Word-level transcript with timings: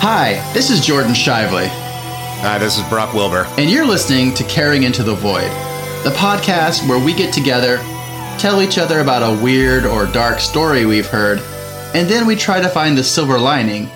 Hi, 0.00 0.40
this 0.54 0.70
is 0.70 0.80
Jordan 0.80 1.12
Shively, 1.12 1.68
Hi, 1.68 2.56
this 2.58 2.78
is 2.78 2.88
Brock 2.88 3.12
Wilbur. 3.12 3.46
and 3.58 3.68
you're 3.68 3.84
listening 3.86 4.32
to 4.34 4.44
Caring 4.44 4.84
Into 4.84 5.02
the 5.02 5.14
Void, 5.14 5.50
the 6.02 6.14
podcast 6.16 6.88
where 6.88 6.98
we 7.04 7.12
get 7.12 7.34
together, 7.34 7.76
tell 8.38 8.62
each 8.62 8.78
other 8.78 9.00
about 9.00 9.22
a 9.22 9.42
weird 9.44 9.84
or 9.84 10.06
dark 10.06 10.40
story 10.40 10.86
we've 10.86 11.08
heard, 11.08 11.40
and 11.94 12.08
then 12.08 12.26
we 12.26 12.34
try 12.36 12.58
to 12.58 12.70
find 12.70 12.96
the 12.96 13.04
silver 13.04 13.38
lining 13.38 13.90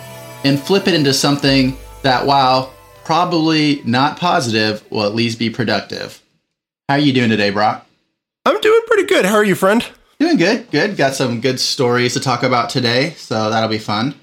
and 0.44 0.60
flip 0.60 0.86
it 0.86 0.92
into 0.92 1.14
something 1.14 1.78
that, 2.02 2.26
while 2.26 2.74
probably 3.04 3.80
not 3.86 4.18
positive, 4.18 4.84
will 4.90 5.04
at 5.04 5.14
least 5.14 5.38
be 5.38 5.48
productive. 5.48 6.20
How 6.90 6.96
are 6.96 7.00
you 7.00 7.14
doing 7.14 7.30
today, 7.30 7.48
Brock? 7.48 7.86
I'm 8.44 8.60
doing 8.60 8.82
pretty 8.86 9.04
good. 9.04 9.24
How 9.24 9.36
are 9.36 9.44
you, 9.44 9.54
friend? 9.54 9.82
Doing 10.18 10.36
good, 10.36 10.70
good. 10.70 10.96
Got 10.96 11.14
some 11.14 11.40
good 11.40 11.58
stories 11.58 12.14
to 12.14 12.20
talk 12.20 12.42
about 12.42 12.70
today, 12.70 13.10
so 13.16 13.50
that'll 13.50 13.68
be 13.68 13.78
fun. 13.78 14.14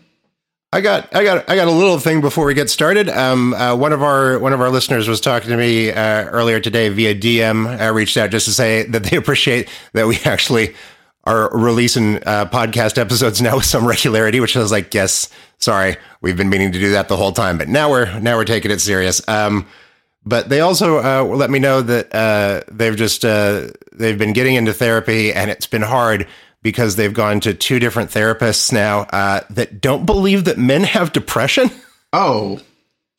I 0.74 0.80
got, 0.80 1.14
I 1.14 1.26
got, 1.26 1.50
I 1.50 1.56
got 1.58 1.68
a 1.68 1.72
little 1.72 2.00
thing 2.00 2.22
before 2.22 2.46
we 2.46 2.54
get 2.54 2.70
started. 2.70 3.10
Um, 3.10 3.54
uh, 3.54 3.76
one 3.76 3.92
of 3.92 4.02
our 4.02 4.40
one 4.40 4.54
of 4.54 4.62
our 4.62 4.70
listeners 4.70 5.10
was 5.10 5.20
talking 5.20 5.50
to 5.50 5.58
me 5.58 5.92
uh, 5.92 6.26
earlier 6.26 6.62
today 6.62 6.88
via 6.88 7.14
DM. 7.14 7.68
Uh, 7.68 7.92
reached 7.92 8.16
out 8.16 8.30
just 8.30 8.46
to 8.46 8.54
say 8.54 8.84
that 8.84 9.04
they 9.04 9.18
appreciate 9.18 9.68
that 9.92 10.08
we 10.08 10.18
actually 10.24 10.74
are 11.26 11.50
releasing 11.52 12.18
uh, 12.26 12.46
podcast 12.46 12.98
episodes 12.98 13.42
now 13.42 13.58
with 13.58 13.66
some 13.66 13.86
regularity. 13.86 14.40
Which 14.40 14.56
I 14.56 14.62
was 14.62 14.72
like, 14.72 14.94
yes, 14.94 15.28
sorry, 15.58 15.98
we've 16.22 16.38
been 16.38 16.50
meaning 16.50 16.72
to 16.72 16.80
do 16.80 16.92
that 16.92 17.10
the 17.10 17.18
whole 17.18 17.34
time, 17.34 17.58
but 17.58 17.68
now 17.68 17.90
we're 17.90 18.20
now 18.22 18.38
we're 18.38 18.46
taking 18.46 18.72
it 18.72 18.80
serious. 18.80 19.22
Um, 19.28 19.68
but 20.26 20.50
they 20.50 20.60
also 20.60 20.98
uh, 21.00 21.24
let 21.24 21.50
me 21.50 21.60
know 21.60 21.82
that 21.82 22.14
uh, 22.14 22.62
they've 22.72 22.96
just 22.96 23.26
uh, 23.26 23.68
they've 23.92 24.18
been 24.18 24.34
getting 24.34 24.56
into 24.56 24.74
therapy 24.74 25.34
and 25.34 25.50
it's 25.50 25.68
been 25.68 25.82
hard 25.82 26.28
because 26.62 26.96
they've 26.96 27.14
gone 27.14 27.40
to 27.40 27.54
two 27.54 27.80
different 27.80 28.12
therapists 28.12 28.72
now 28.72 29.02
uh, 29.02 29.42
that 29.50 29.82
don't 29.82 30.06
believe 30.06 30.46
that 30.46 30.58
men 30.58 30.84
have 30.84 31.14
depression. 31.14 31.70
Oh, 32.14 32.60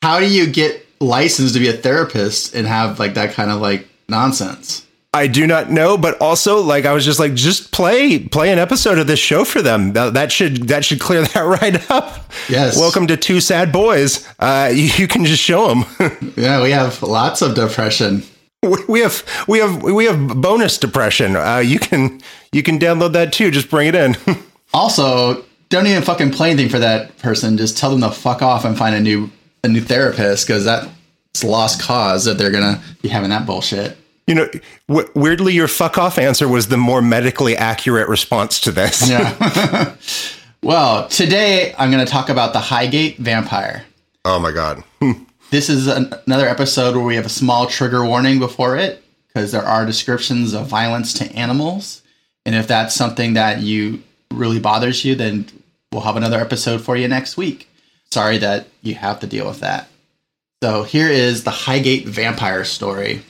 how 0.03 0.21
do 0.21 0.31
you 0.31 0.47
get 0.47 0.87
licensed 1.01 1.55
to 1.55 1.61
be 1.61 1.69
a 1.69 1.73
therapist 1.73 2.55
and 2.55 2.67
have 2.67 2.99
like 2.99 3.15
that 3.15 3.33
kind 3.33 3.51
of 3.51 3.59
like 3.59 3.89
nonsense? 4.07 4.87
I 5.15 5.27
do 5.27 5.47
not 5.47 5.71
know, 5.71 5.99
but 5.99 6.19
also 6.23 6.63
like 6.63 6.87
I 6.87 6.93
was 6.95 7.05
just 7.05 7.21
like, 7.21 7.35
just 7.35 7.71
play 7.71 8.19
play 8.19 8.51
an 8.51 8.59
episode 8.59 8.97
of 8.97 9.07
this 9.07 9.19
show 9.19 9.45
for 9.45 9.61
them. 9.61 9.93
That, 9.93 10.15
that 10.15 10.33
should 10.33 10.69
that 10.69 10.87
should 10.87 11.01
clear 11.01 11.23
that 11.35 11.41
right 11.43 11.91
up. 11.91 12.31
Yes. 12.49 12.79
Welcome 12.79 13.07
to 13.09 13.17
Two 13.19 13.41
Sad 13.43 13.73
Boys. 13.73 14.27
Uh, 14.39 14.71
you, 14.75 14.85
you 14.97 15.07
can 15.07 15.27
just 15.27 15.43
show 15.43 15.69
them. 15.69 15.85
Yeah, 16.37 16.63
we 16.63 16.71
have 16.71 17.03
lots 17.03 17.43
of 17.43 17.55
depression. 17.55 18.23
we 18.89 19.01
have 19.01 19.23
we 19.47 19.59
have 19.59 19.83
we 19.83 20.07
have 20.07 20.41
bonus 20.41 20.79
depression. 20.79 21.37
Uh, 21.37 21.59
you 21.59 21.79
can 21.79 22.23
you 22.53 22.63
can 22.63 22.79
download 22.79 23.13
that 23.13 23.35
too. 23.35 23.51
Just 23.51 23.69
bring 23.71 23.89
it 23.89 23.95
in. 23.95 24.17
Also, 24.75 25.45
don't 25.69 25.87
even 25.87 26.03
fucking 26.03 26.31
play 26.31 26.49
anything 26.49 26.71
for 26.71 26.79
that 26.79 27.19
person. 27.19 27.59
Just 27.59 27.77
tell 27.77 27.91
them 27.91 28.01
to 28.01 28.11
fuck 28.11 28.41
off 28.41 28.65
and 28.65 28.79
find 28.79 28.95
a 28.95 29.01
new 29.01 29.31
a 29.63 29.69
new 29.69 29.83
therapist 29.83 30.47
because 30.47 30.65
that's 30.65 31.45
lost 31.45 31.83
cause 31.83 32.25
that 32.25 32.39
they're 32.39 32.51
gonna 32.51 32.83
be 33.03 33.11
having 33.11 33.29
that 33.29 33.45
bullshit. 33.45 33.99
You 34.27 34.35
know, 34.35 34.49
w- 34.89 35.09
weirdly, 35.15 35.53
your 35.55 35.69
fuck 35.69 35.99
off 35.99 36.19
answer 36.19 36.49
was 36.49 36.69
the 36.69 36.77
more 36.77 37.03
medically 37.03 37.57
accurate 37.57 38.09
response 38.09 38.61
to 38.61 38.71
this. 38.71 39.09
Yeah. 39.09 39.95
well, 40.63 41.09
today 41.09 41.75
I'm 41.79 41.91
gonna 41.91 42.07
talk 42.07 42.29
about 42.29 42.53
the 42.53 42.61
Highgate 42.61 43.19
vampire. 43.19 43.85
Oh 44.25 44.39
my 44.39 44.53
god. 44.53 44.83
This 45.51 45.69
is 45.69 45.87
an- 45.87 46.15
another 46.27 46.49
episode 46.49 46.97
where 46.97 47.05
we 47.05 47.17
have 47.17 47.27
a 47.27 47.29
small 47.29 47.67
trigger 47.67 48.03
warning 48.07 48.39
before 48.39 48.79
it 48.79 49.05
because 49.27 49.53
there 49.53 49.63
are 49.67 49.85
descriptions 49.85 50.55
of 50.55 50.67
violence 50.67 51.13
to 51.19 51.31
animals. 51.35 52.01
And 52.47 52.55
if 52.55 52.67
that's 52.67 52.95
something 52.95 53.35
that 53.35 53.61
you 53.61 54.03
really 54.31 54.59
bothers 54.61 55.05
you, 55.05 55.15
then 55.15 55.45
we'll 55.93 56.01
have 56.01 56.17
another 56.17 56.41
episode 56.41 56.81
for 56.81 56.97
you 56.97 57.07
next 57.07 57.37
week. 57.37 57.69
Sorry 58.11 58.39
that 58.39 58.67
you 58.81 58.95
have 58.95 59.21
to 59.21 59.27
deal 59.27 59.47
with 59.47 59.61
that. 59.61 59.89
So 60.63 60.85
here 60.85 61.09
is 61.09 61.45
the 61.45 61.51
Highgate 61.51 62.07
vampire 62.09 62.65
story. 62.65 63.21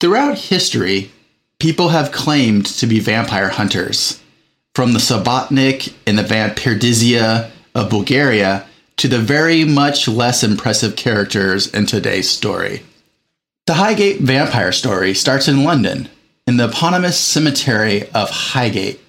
Throughout 0.00 0.38
history, 0.38 1.10
people 1.58 1.88
have 1.88 2.12
claimed 2.12 2.66
to 2.66 2.86
be 2.86 3.00
vampire 3.00 3.48
hunters. 3.48 4.22
From 4.76 4.92
the 4.92 5.00
Sobotnik 5.00 5.92
and 6.06 6.16
the 6.16 6.22
Vampirdizia 6.22 7.50
of 7.74 7.90
Bulgaria 7.90 8.64
to 8.98 9.08
the 9.08 9.18
very 9.18 9.64
much 9.64 10.06
less 10.06 10.44
impressive 10.44 10.94
characters 10.94 11.66
in 11.66 11.86
today's 11.86 12.30
story. 12.30 12.82
The 13.66 13.74
Highgate 13.74 14.20
vampire 14.20 14.70
story 14.70 15.14
starts 15.14 15.48
in 15.48 15.64
London, 15.64 16.08
in 16.46 16.58
the 16.58 16.68
eponymous 16.68 17.18
cemetery 17.18 18.08
of 18.10 18.30
Highgate. 18.30 19.00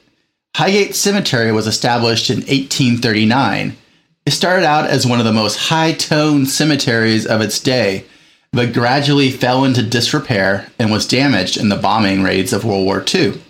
Highgate 0.55 0.95
Cemetery 0.95 1.51
was 1.51 1.67
established 1.67 2.31
in 2.31 2.37
1839. 2.37 3.77
It 4.25 4.31
started 4.31 4.65
out 4.65 4.89
as 4.89 5.05
one 5.05 5.19
of 5.19 5.25
the 5.25 5.31
most 5.31 5.55
high 5.55 5.93
toned 5.93 6.49
cemeteries 6.49 7.27
of 7.27 7.41
its 7.41 7.59
day, 7.59 8.05
but 8.51 8.73
gradually 8.73 9.31
fell 9.31 9.63
into 9.63 9.83
disrepair 9.83 10.67
and 10.79 10.91
was 10.91 11.07
damaged 11.07 11.57
in 11.57 11.69
the 11.69 11.75
bombing 11.75 12.23
raids 12.23 12.51
of 12.51 12.65
World 12.65 12.85
War 12.85 13.03
II. 13.13 13.41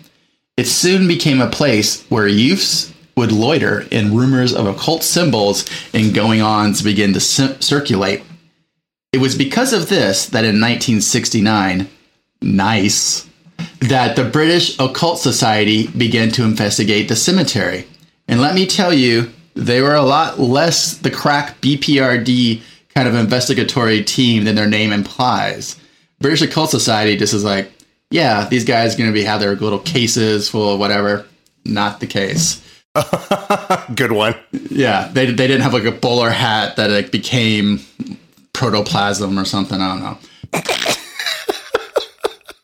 It 0.58 0.68
soon 0.68 1.08
became 1.08 1.40
a 1.40 1.50
place 1.50 2.04
where 2.10 2.28
youths 2.28 2.94
would 3.16 3.32
loiter 3.32 3.86
and 3.92 4.18
rumors 4.18 4.54
of 4.54 4.66
occult 4.66 5.04
symbols 5.04 5.66
and 5.94 6.14
going 6.14 6.42
ons 6.42 6.82
began 6.82 7.14
to 7.14 7.20
cir- 7.20 7.58
circulate. 7.60 8.24
It 9.12 9.20
was 9.20 9.36
because 9.36 9.74
of 9.74 9.90
this 9.90 10.26
that 10.28 10.44
in 10.44 10.62
1969, 10.62 11.90
nice, 12.42 13.28
that 13.82 14.16
the 14.16 14.24
British 14.24 14.78
Occult 14.80 15.20
Society 15.20 15.88
began 15.88 16.30
to 16.32 16.44
investigate 16.44 17.08
the 17.08 17.16
cemetery. 17.16 17.88
And 18.28 18.40
let 18.40 18.56
me 18.56 18.66
tell 18.66 18.94
you, 18.94 19.32
they 19.56 19.82
were 19.82 19.96
a 19.96 20.02
lot 20.02 20.40
less 20.40 20.98
the 20.98 21.12
crack 21.12 21.60
BPRD 21.62 22.62
kind 23.00 23.08
of 23.08 23.16
investigatory 23.16 24.04
team 24.04 24.44
than 24.44 24.56
their 24.56 24.68
name 24.68 24.92
implies. 24.92 25.80
British 26.20 26.42
Occult 26.42 26.70
Society 26.70 27.16
just 27.16 27.34
is 27.34 27.46
like, 27.46 27.72
yeah, 28.12 28.46
these 28.50 28.66
guys 28.66 28.94
are 28.94 28.98
going 28.98 29.10
to 29.10 29.14
be 29.14 29.24
have 29.24 29.40
their 29.40 29.56
little 29.56 29.80
cases 29.80 30.50
full 30.50 30.74
of 30.74 30.80
whatever. 30.82 31.26
Not 31.64 32.02
the 32.02 32.08
case. 32.08 32.62
Good 33.96 34.12
one. 34.12 34.36
Yeah, 34.70 35.08
they, 35.14 35.28
they 35.28 35.48
didn't 35.48 35.62
have 35.62 35.74
like 35.74 35.86
a 35.86 35.94
bowler 35.94 36.30
hat 36.30 36.76
that 36.76 36.90
like 36.90 37.10
became 37.10 37.80
protoplasm 38.52 39.40
or 39.40 39.46
something. 39.46 39.80
I 39.80 39.88
don't 39.88 40.02
know. 40.02 40.18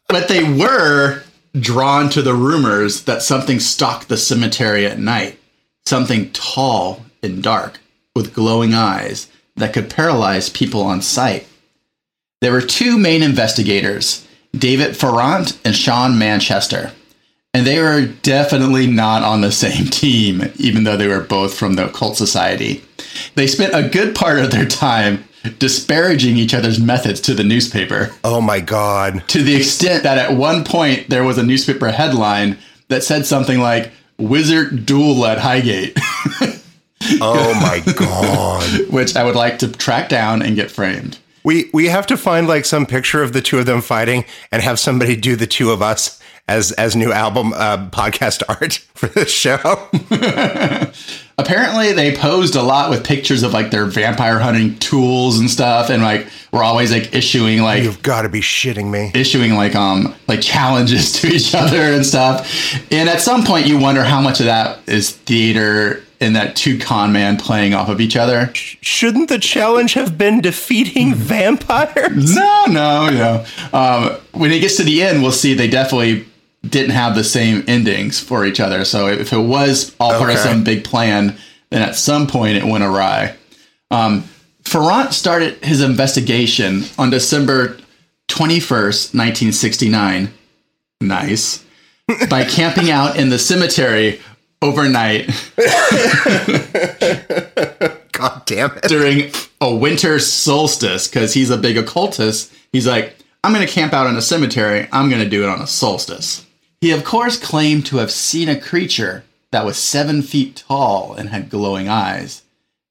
but 0.10 0.28
they 0.28 0.44
were 0.44 1.24
drawn 1.58 2.10
to 2.10 2.22
the 2.22 2.34
rumors 2.34 3.04
that 3.04 3.22
something 3.22 3.62
stalked 3.62 4.10
the 4.10 4.18
cemetery 4.18 4.86
at 4.86 5.00
night. 5.00 5.40
Something 5.86 6.30
tall 6.34 7.06
and 7.24 7.42
dark 7.42 7.80
with 8.14 8.34
glowing 8.34 8.74
eyes 8.74 9.30
that 9.56 9.74
could 9.74 9.90
paralyze 9.90 10.50
people 10.50 10.82
on 10.82 11.02
sight. 11.02 11.48
There 12.42 12.52
were 12.52 12.62
two 12.62 12.98
main 12.98 13.24
investigators, 13.24 14.28
David 14.56 14.96
Farrant 14.98 15.58
and 15.66 15.76
Sean 15.76 16.18
Manchester. 16.20 16.92
And 17.54 17.66
they 17.66 17.80
were 17.80 18.06
definitely 18.06 18.86
not 18.86 19.24
on 19.24 19.42
the 19.42 19.52
same 19.64 19.86
team, 19.86 20.52
even 20.58 20.84
though 20.84 20.98
they 20.98 21.08
were 21.08 21.22
both 21.22 21.58
from 21.58 21.74
the 21.76 21.86
occult 21.88 22.18
society. 22.18 22.84
They 23.36 23.48
spent 23.48 23.74
a 23.74 23.88
good 23.88 24.14
part 24.14 24.40
of 24.40 24.52
their 24.52 24.66
time 24.66 25.24
disparaging 25.60 26.36
each 26.38 26.54
other's 26.54 26.80
methods 26.80 27.22
to 27.22 27.34
the 27.34 27.44
newspaper, 27.44 28.12
Oh 28.24 28.42
my 28.42 28.60
god. 28.60 29.24
to 29.30 29.42
the 29.44 29.56
extent 29.56 30.04
that 30.04 30.18
at 30.18 30.36
one 30.38 30.64
point 30.66 31.10
there 31.10 31.24
was 31.24 31.38
a 31.38 31.44
newspaper 31.44 31.90
headline 31.92 32.58
that 32.90 33.04
said 33.04 33.26
something 33.26 33.60
like, 33.60 33.92
Wizard 34.18 34.86
Duel 34.86 35.26
at 35.26 35.38
Highgate, 35.40 35.98
Oh 37.22 37.54
my 37.62 37.82
god. 37.94 38.90
which 38.92 39.16
I 39.16 39.24
would 39.24 39.36
like 39.36 39.60
to 39.60 39.72
track 39.72 40.10
down 40.10 40.42
and 40.42 40.56
get 40.56 40.72
framed. 40.72 41.18
We 41.44 41.70
we 41.74 41.88
have 41.90 42.08
to 42.08 42.18
find 42.18 42.48
like 42.48 42.66
some 42.66 42.86
picture 42.86 43.22
of 43.22 43.34
the 43.34 43.42
two 43.42 43.60
of 43.60 43.66
them 43.66 43.82
fighting 43.82 44.26
and 44.52 44.62
have 44.64 44.80
somebody 44.80 45.16
do 45.16 45.36
the 45.36 45.46
two 45.48 45.72
of 45.72 45.82
us 45.82 46.20
as 46.48 46.72
as 46.74 46.96
new 46.96 47.12
album 47.12 47.54
uh, 47.54 47.90
podcast 47.90 48.42
art 48.50 48.74
for 48.96 49.08
this 49.08 49.30
show. 49.32 49.58
apparently 51.38 51.92
they 51.92 52.16
posed 52.16 52.56
a 52.56 52.62
lot 52.62 52.90
with 52.90 53.04
pictures 53.06 53.44
of 53.44 53.52
like 53.54 53.70
their 53.72 53.86
vampire 53.86 54.40
hunting 54.40 54.78
tools 54.80 55.38
and 55.40 55.50
stuff 55.50 55.90
and 55.90 56.02
like 56.02 56.26
we're 56.54 56.64
always 56.64 56.92
like 56.92 57.14
issuing 57.14 57.62
like 57.62 57.84
You've 57.84 58.02
got 58.02 58.22
to 58.22 58.30
be 58.30 58.40
shitting 58.42 58.90
me. 58.90 59.12
issuing 59.14 59.54
like 59.56 59.76
um 59.76 60.16
like 60.28 60.42
challenges 60.42 61.12
to 61.22 61.28
each 61.28 61.54
other 61.54 61.78
and 61.82 62.06
stuff 62.06 62.50
and 62.92 63.10
at 63.10 63.20
some 63.22 63.44
point 63.44 63.68
you 63.68 63.78
wonder 63.78 64.04
how 64.04 64.22
much 64.22 64.40
of 64.40 64.46
that 64.46 64.80
is 64.88 65.12
theater 65.12 66.02
and 66.26 66.36
that 66.36 66.56
two 66.56 66.78
con 66.78 67.12
man 67.14 67.38
playing 67.38 67.74
off 67.74 67.88
of 67.90 68.02
each 68.02 68.16
other 68.16 68.52
Shouldn't 68.54 69.30
the 69.30 69.40
challenge 69.40 69.94
have 69.94 70.18
been 70.18 70.42
defeating 70.42 71.14
vampires? 71.16 72.36
no 72.36 72.66
no 72.68 73.10
no 73.10 73.46
um 73.72 74.18
when 74.34 74.52
it 74.52 74.60
gets 74.60 74.78
to 74.78 74.84
the 74.84 75.04
end 75.04 75.22
we'll 75.22 75.32
see 75.32 75.54
they 75.54 75.70
definitely 75.70 76.26
didn't 76.68 76.92
have 76.92 77.16
the 77.16 77.24
same 77.24 77.64
endings 77.68 78.20
for 78.20 78.46
each 78.46 78.60
other 78.60 78.84
so 78.84 79.08
if 79.08 79.32
it 79.32 79.38
was 79.38 79.96
all 80.00 80.18
part 80.18 80.32
of 80.32 80.40
some 80.40 80.64
big 80.64 80.84
plan 80.84 81.38
then 81.70 81.82
at 81.82 81.96
some 81.96 82.28
point 82.28 82.58
it 82.58 82.66
went 82.66 82.84
awry 82.84 83.36
um 83.92 84.24
Farrant 84.66 85.14
started 85.14 85.64
his 85.64 85.82
investigation 85.82 86.84
on 86.98 87.12
December 87.12 87.78
21st, 88.28 89.14
1969. 89.14 90.34
Nice. 91.02 91.64
By 92.30 92.46
camping 92.46 92.90
out 92.90 93.18
in 93.18 93.30
the 93.30 93.40
cemetery 93.40 94.20
overnight 94.62 95.30
God 98.12 98.44
damn 98.46 98.72
it. 98.78 98.84
during 98.84 99.32
a 99.62 99.76
winter 99.76 100.20
solstice 100.20 101.08
because 101.08 101.34
he's 101.34 101.50
a 101.50 101.58
big 101.58 101.78
occultist. 101.78 102.54
He's 102.72 102.88
like, 102.88 103.18
I'm 103.44 103.54
going 103.54 103.66
to 103.66 103.72
camp 103.72 103.94
out 103.94 104.08
in 104.08 104.16
a 104.16 104.22
cemetery. 104.22 104.88
I'm 104.92 105.10
going 105.10 105.22
to 105.22 105.30
do 105.30 105.44
it 105.44 105.50
on 105.50 105.62
a 105.62 105.68
solstice. 105.68 106.46
He, 106.82 106.92
of 106.92 107.04
course, 107.04 107.40
claimed 107.40 107.86
to 107.88 107.98
have 107.98 108.12
seen 108.12 108.50
a 108.50 108.60
creature 108.60 109.24
that 109.52 109.66
was 109.66 109.78
seven 109.78 110.22
feet 110.22 110.64
tall 110.68 111.14
and 111.14 111.30
had 111.30 111.50
glowing 111.50 111.88
eyes. 111.88 112.44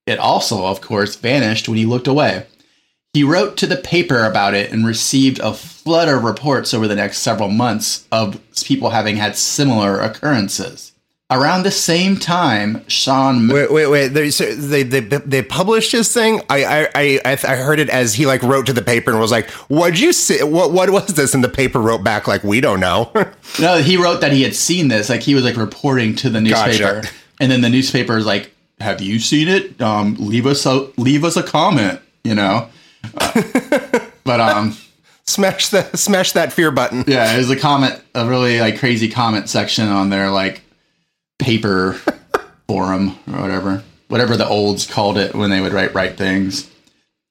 It 0.07 0.19
also, 0.19 0.67
of 0.67 0.81
course, 0.81 1.17
vanished 1.17 1.69
when 1.69 1.79
he 1.79 1.87
looked 1.87 2.07
away. 2.07 2.47
He 3.13 3.25
wrote 3.25 3.57
to 3.59 3.67
the 3.67 3.77
paper 3.77 4.25
about 4.25 4.55
it 4.55 4.73
and 4.73 4.87
received 4.87 5.39
a 5.39 5.55
flood 5.55 6.09
of 6.09 6.25
reports 6.25 6.75
over 6.75 6.89
the 6.89 6.97
next 6.97 7.19
several 7.19 7.49
months 7.49 8.07
of 8.11 8.41
people 8.65 8.91
having 8.91 9.17
had 9.17 9.37
similar 9.37 10.01
occurrences. 10.01 10.93
Around 11.31 11.63
the 11.63 11.71
same 11.71 12.19
time, 12.19 12.87
Sean. 12.87 13.49
Wait, 13.49 13.73
wait, 13.73 13.87
wait. 13.87 14.09
They, 14.09 14.31
so 14.31 14.45
they, 14.55 14.83
they, 14.83 15.01
they 15.01 15.43
published 15.43 15.91
his 15.91 16.13
thing. 16.13 16.43
I, 16.51 16.65
I, 16.65 16.89
I, 17.25 17.33
I 17.33 17.57
heard 17.57 17.81
it 17.81 17.89
as 17.89 18.13
he 18.15 18.27
like 18.27 18.43
wrote 18.43 18.67
to 18.67 18.75
the 18.75 18.83
paper 18.83 19.11
and 19.11 19.19
was 19.19 19.31
like, 19.33 19.49
"What'd 19.69 19.99
you 19.99 20.13
see? 20.13 20.43
What, 20.43 20.73
what 20.73 20.91
was 20.91 21.07
this?" 21.15 21.33
And 21.35 21.43
the 21.43 21.49
paper 21.49 21.81
wrote 21.81 22.05
back 22.05 22.29
like, 22.29 22.45
"We 22.45 22.61
don't 22.61 22.79
know." 22.79 23.11
No, 23.61 23.79
he 23.79 23.97
wrote 23.97 24.21
that 24.21 24.33
he 24.33 24.43
had 24.43 24.55
seen 24.55 24.89
this. 24.89 25.09
Like 25.09 25.23
he 25.23 25.35
was 25.35 25.45
like 25.45 25.57
reporting 25.57 26.15
to 26.17 26.29
the 26.29 26.41
newspaper, 26.43 27.01
Gotcha. 27.03 27.09
and 27.41 27.51
then 27.51 27.63
the 27.63 27.71
newspaper 27.71 28.17
is 28.19 28.27
like, 28.27 28.53
"Have 28.81 29.01
you 29.01 29.19
seen 29.19 29.49
it? 29.49 29.81
Um, 29.81 30.17
leave 30.19 30.45
us 30.47 30.67
a 30.67 30.91
leave 30.99 31.25
us 31.25 31.37
a 31.39 31.43
comment." 31.43 32.01
You 32.23 32.35
know, 32.35 32.69
Uh, 33.17 33.43
but 34.25 34.41
um, 34.41 34.77
smash 35.25 35.69
the 35.69 35.85
smash 35.97 36.33
that 36.33 36.53
fear 36.53 36.71
button. 36.71 37.05
yeah, 37.07 37.33
it 37.35 37.39
was 37.39 37.49
a 37.51 37.57
comment, 37.57 37.99
a 38.15 38.27
really 38.29 38.61
like 38.61 38.79
crazy 38.79 39.09
comment 39.09 39.49
section 39.49 39.89
on 39.89 40.11
there, 40.11 40.31
like 40.31 40.61
paper 41.39 41.93
forum 42.69 43.19
or 43.33 43.41
whatever, 43.41 43.83
whatever 44.09 44.37
the 44.37 44.49
olds 44.49 44.87
called 44.87 45.19
it 45.19 45.35
when 45.35 45.51
they 45.51 45.61
would 45.61 45.73
write 45.73 45.95
write 45.95 46.17
things. 46.17 46.71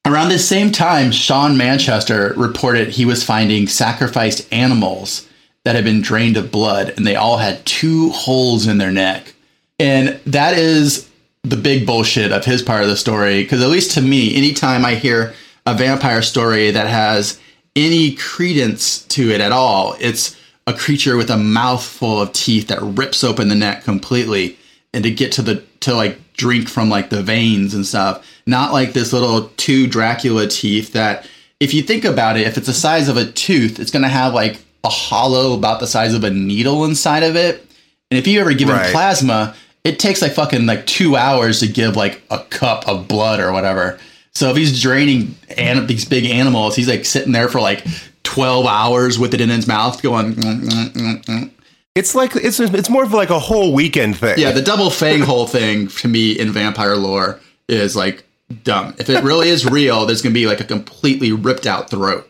Around 0.05 0.29
this 0.29 0.47
same 0.47 0.71
time, 0.71 1.11
Sean 1.11 1.55
Manchester 1.55 2.33
reported 2.35 2.89
he 2.89 3.05
was 3.05 3.23
finding 3.23 3.67
sacrificed 3.67 4.51
animals 4.51 5.27
that 5.63 5.75
had 5.75 5.85
been 5.85 6.01
drained 6.01 6.35
of 6.35 6.51
blood, 6.51 6.93
and 6.97 7.07
they 7.07 7.15
all 7.15 7.37
had 7.37 7.65
two 7.65 8.09
holes 8.09 8.67
in 8.67 8.77
their 8.77 8.91
neck. 8.91 9.33
And 9.79 10.19
that 10.25 10.57
is 10.57 11.09
the 11.43 11.55
big 11.55 11.85
bullshit 11.85 12.31
of 12.31 12.43
his 12.43 12.61
part 12.61 12.83
of 12.83 12.89
the 12.89 12.97
story. 12.97 13.43
Because 13.43 13.61
at 13.61 13.69
least 13.69 13.91
to 13.91 14.01
me, 14.01 14.35
anytime 14.35 14.83
I 14.83 14.95
hear 14.95 15.33
a 15.65 15.73
vampire 15.73 16.21
story 16.21 16.71
that 16.71 16.87
has 16.87 17.39
any 17.75 18.15
credence 18.15 19.03
to 19.05 19.29
it 19.31 19.41
at 19.41 19.51
all, 19.51 19.95
it's 19.99 20.37
a 20.67 20.73
creature 20.73 21.17
with 21.17 21.29
a 21.29 21.37
mouthful 21.37 22.21
of 22.21 22.31
teeth 22.33 22.67
that 22.67 22.81
rips 22.81 23.23
open 23.23 23.47
the 23.49 23.55
neck 23.55 23.83
completely, 23.83 24.57
and 24.93 25.03
to 25.03 25.11
get 25.11 25.31
to 25.33 25.41
the 25.41 25.63
to 25.81 25.93
like 25.93 26.17
drink 26.33 26.69
from 26.69 26.89
like 26.89 27.09
the 27.09 27.21
veins 27.23 27.73
and 27.73 27.85
stuff. 27.85 28.25
Not 28.45 28.73
like 28.73 28.93
this 28.93 29.13
little 29.13 29.49
two 29.57 29.87
Dracula 29.87 30.47
teeth 30.47 30.93
that, 30.93 31.27
if 31.59 31.73
you 31.73 31.81
think 31.81 32.05
about 32.05 32.37
it, 32.37 32.47
if 32.47 32.57
it's 32.57 32.67
the 32.67 32.73
size 32.73 33.07
of 33.09 33.17
a 33.17 33.31
tooth, 33.31 33.79
it's 33.79 33.91
going 33.91 34.03
to 34.03 34.09
have 34.09 34.33
like 34.33 34.59
a 34.83 34.89
hollow 34.89 35.53
about 35.55 35.79
the 35.79 35.87
size 35.87 36.13
of 36.13 36.23
a 36.23 36.29
needle 36.29 36.83
inside 36.85 37.23
of 37.23 37.35
it. 37.35 37.65
And 38.11 38.17
if 38.17 38.27
you 38.27 38.39
ever 38.41 38.53
give 38.53 38.69
him 38.69 38.75
Right. 38.75 38.91
plasma, 38.91 39.55
it 39.83 39.99
takes 39.99 40.21
like 40.21 40.33
fucking 40.33 40.65
like 40.65 40.85
two 40.85 41.15
hours 41.15 41.59
to 41.61 41.67
give 41.67 41.95
like 41.95 42.21
a 42.31 42.39
cup 42.39 42.87
of 42.87 43.07
blood 43.07 43.39
or 43.39 43.51
whatever. 43.53 43.99
So 44.33 44.49
if 44.49 44.57
he's 44.57 44.81
draining 44.81 45.35
an- 45.57 45.87
these 45.87 46.05
big 46.05 46.25
animals, 46.25 46.75
he's 46.75 46.87
like 46.89 47.05
sitting 47.05 47.31
there 47.33 47.47
for 47.49 47.61
like 47.61 47.85
12 48.33 48.65
hours 48.65 49.19
with 49.19 49.33
it 49.35 49.41
in 49.41 49.49
his 49.49 49.67
mouth 49.67 50.01
going, 50.01 50.33
mm, 50.33 50.61
mm, 50.61 51.25
mm. 51.25 51.51
It's 51.93 52.15
like 52.15 52.35
it's 52.35 52.59
it's 52.59 52.89
more 52.89 53.03
of 53.03 53.13
like 53.13 53.29
a 53.29 53.37
whole 53.37 53.71
weekend 53.73 54.17
thing. 54.17 54.39
yeah, 54.39 54.51
the 54.51 54.61
double 54.63 54.89
fang 54.89 55.21
hole 55.21 55.45
thing 55.45 55.87
to 55.89 56.07
me 56.07 56.31
in 56.31 56.51
vampire 56.51 56.95
lore 56.95 57.39
is 57.69 57.95
like 57.95 58.23
dumb. 58.63 58.95
If 58.97 59.09
it 59.09 59.23
really 59.23 59.49
is 59.49 59.69
real, 59.69 60.07
there's 60.07 60.23
going 60.23 60.33
to 60.33 60.39
be 60.39 60.47
like 60.47 60.59
a 60.59 60.63
completely 60.63 61.31
ripped 61.31 61.67
out 61.67 61.91
throat. 61.91 62.27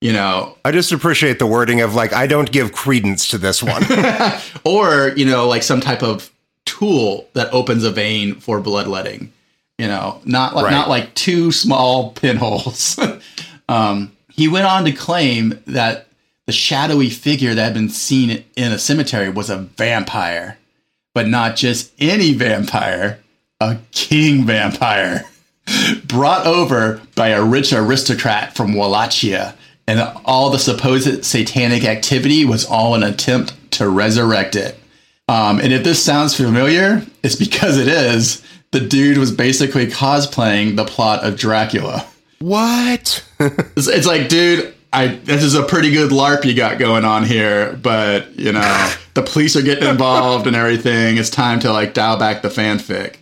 You 0.00 0.12
know, 0.12 0.56
I 0.64 0.70
just 0.70 0.92
appreciate 0.92 1.40
the 1.40 1.46
wording 1.46 1.80
of 1.80 1.96
like 1.96 2.12
I 2.12 2.28
don't 2.28 2.52
give 2.52 2.70
credence 2.70 3.26
to 3.28 3.38
this 3.38 3.60
one. 3.60 3.82
or 4.64 5.08
you 5.16 5.24
know 5.26 5.48
like 5.48 5.64
some 5.64 5.80
type 5.80 6.04
of 6.04 6.30
tool 6.64 7.26
that 7.32 7.52
opens 7.52 7.82
a 7.82 7.90
vein 7.90 8.36
for 8.36 8.60
bloodletting 8.60 9.32
you 9.78 9.88
know 9.88 10.20
not 10.24 10.54
like 10.54 10.66
Right. 10.66 10.70
not 10.72 10.88
like 10.90 11.14
two 11.14 11.50
small 11.50 12.12
pinholes 12.12 12.96
um, 13.68 14.12
he 14.40 14.48
went 14.48 14.66
on 14.66 14.84
to 14.84 14.92
claim 14.92 15.60
that 15.66 16.06
the 16.46 16.52
shadowy 16.52 17.10
figure 17.10 17.54
that 17.54 17.64
had 17.64 17.74
been 17.74 17.88
seen 17.88 18.44
in 18.56 18.72
a 18.72 18.78
cemetery 18.78 19.28
was 19.28 19.50
a 19.50 19.56
vampire 19.56 20.58
but 21.14 21.26
not 21.26 21.56
just 21.56 21.92
any 21.98 22.32
vampire 22.32 23.20
a 23.60 23.78
king 23.92 24.44
vampire 24.44 25.26
brought 26.04 26.46
over 26.46 27.00
by 27.14 27.28
a 27.28 27.44
rich 27.44 27.72
aristocrat 27.72 28.56
from 28.56 28.74
Wallachia, 28.74 29.54
and 29.86 30.00
all 30.24 30.50
the 30.50 30.58
supposed 30.58 31.24
satanic 31.24 31.84
activity 31.84 32.44
was 32.44 32.64
all 32.64 32.94
an 32.94 33.02
attempt 33.02 33.54
to 33.72 33.88
resurrect 33.88 34.56
it. 34.56 34.78
Um, 35.28 35.60
and 35.60 35.72
if 35.72 35.84
this 35.84 36.02
sounds 36.02 36.36
familiar, 36.36 37.04
it's 37.22 37.36
because 37.36 37.78
it 37.78 37.88
is. 37.88 38.42
The 38.72 38.80
dude 38.80 39.18
was 39.18 39.32
basically 39.32 39.86
cosplaying 39.86 40.76
the 40.76 40.84
plot 40.84 41.24
of 41.24 41.36
Dracula. 41.36 42.06
What? 42.40 43.24
It's, 43.76 43.88
it's 43.88 44.06
like, 44.06 44.28
dude, 44.28 44.74
I 44.92 45.06
this 45.06 45.42
is 45.42 45.54
a 45.54 45.62
pretty 45.62 45.90
good 45.92 46.10
LARP 46.10 46.44
you 46.44 46.54
got 46.54 46.78
going 46.78 47.06
on 47.06 47.24
here, 47.24 47.72
but 47.80 48.38
you 48.38 48.52
know 48.52 48.92
the 49.14 49.22
police 49.22 49.56
are 49.56 49.62
getting 49.62 49.88
involved 49.88 50.46
and 50.46 50.56
everything. 50.56 51.16
It's 51.16 51.30
time 51.30 51.60
to 51.60 51.72
like 51.72 51.94
dial 51.94 52.18
back 52.18 52.42
the 52.42 52.48
fanfic. 52.48 53.16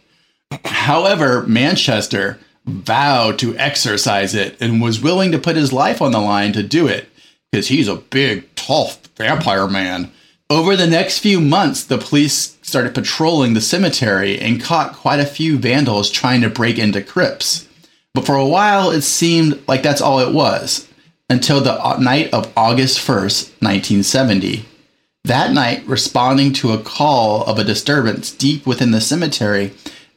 However, 0.64 1.46
Manchester 1.46 2.38
vowed 2.66 3.38
to 3.38 3.56
exercise 3.58 4.34
it 4.34 4.56
and 4.60 4.80
was 4.80 5.00
willing 5.00 5.32
to 5.32 5.38
put 5.38 5.56
his 5.56 5.72
life 5.72 6.02
on 6.02 6.12
the 6.12 6.20
line 6.20 6.52
to 6.54 6.62
do 6.62 6.86
it 6.86 7.08
because 7.50 7.68
he's 7.68 7.88
a 7.88 7.96
big, 7.96 8.54
tough 8.54 8.98
vampire 9.16 9.68
man. 9.68 10.10
Over 10.50 10.76
the 10.76 10.86
next 10.86 11.18
few 11.18 11.40
months, 11.40 11.84
the 11.84 11.98
police 11.98 12.56
started 12.62 12.94
patrolling 12.94 13.52
the 13.52 13.60
cemetery 13.60 14.38
and 14.38 14.62
caught 14.62 14.94
quite 14.94 15.20
a 15.20 15.26
few 15.26 15.58
vandals 15.58 16.10
trying 16.10 16.40
to 16.40 16.50
break 16.50 16.78
into 16.78 17.02
crypts. 17.02 17.67
But 18.14 18.26
for 18.26 18.36
a 18.36 18.46
while, 18.46 18.90
it 18.90 19.02
seemed 19.02 19.62
like 19.68 19.82
that's 19.82 20.00
all 20.00 20.20
it 20.20 20.34
was 20.34 20.88
until 21.30 21.60
the 21.60 21.98
night 21.98 22.32
of 22.32 22.52
August 22.56 22.98
1st, 22.98 23.52
1970. 23.60 24.64
That 25.24 25.52
night, 25.52 25.86
responding 25.86 26.52
to 26.54 26.72
a 26.72 26.82
call 26.82 27.44
of 27.44 27.58
a 27.58 27.64
disturbance 27.64 28.32
deep 28.32 28.66
within 28.66 28.92
the 28.92 29.00
cemetery, 29.00 29.72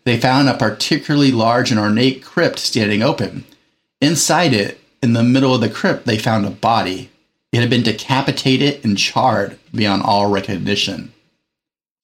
they 0.05 0.17
found 0.17 0.47
a 0.47 0.57
particularly 0.57 1.31
large 1.31 1.69
and 1.69 1.79
ornate 1.79 2.23
crypt 2.23 2.59
standing 2.59 3.03
open. 3.03 3.43
Inside 3.99 4.53
it, 4.53 4.79
in 5.03 5.13
the 5.13 5.23
middle 5.23 5.53
of 5.53 5.61
the 5.61 5.69
crypt, 5.69 6.05
they 6.05 6.17
found 6.17 6.45
a 6.45 6.51
body. 6.51 7.09
It 7.51 7.59
had 7.59 7.69
been 7.69 7.83
decapitated 7.83 8.83
and 8.85 8.97
charred 8.97 9.59
beyond 9.73 10.03
all 10.03 10.31
recognition. 10.31 11.11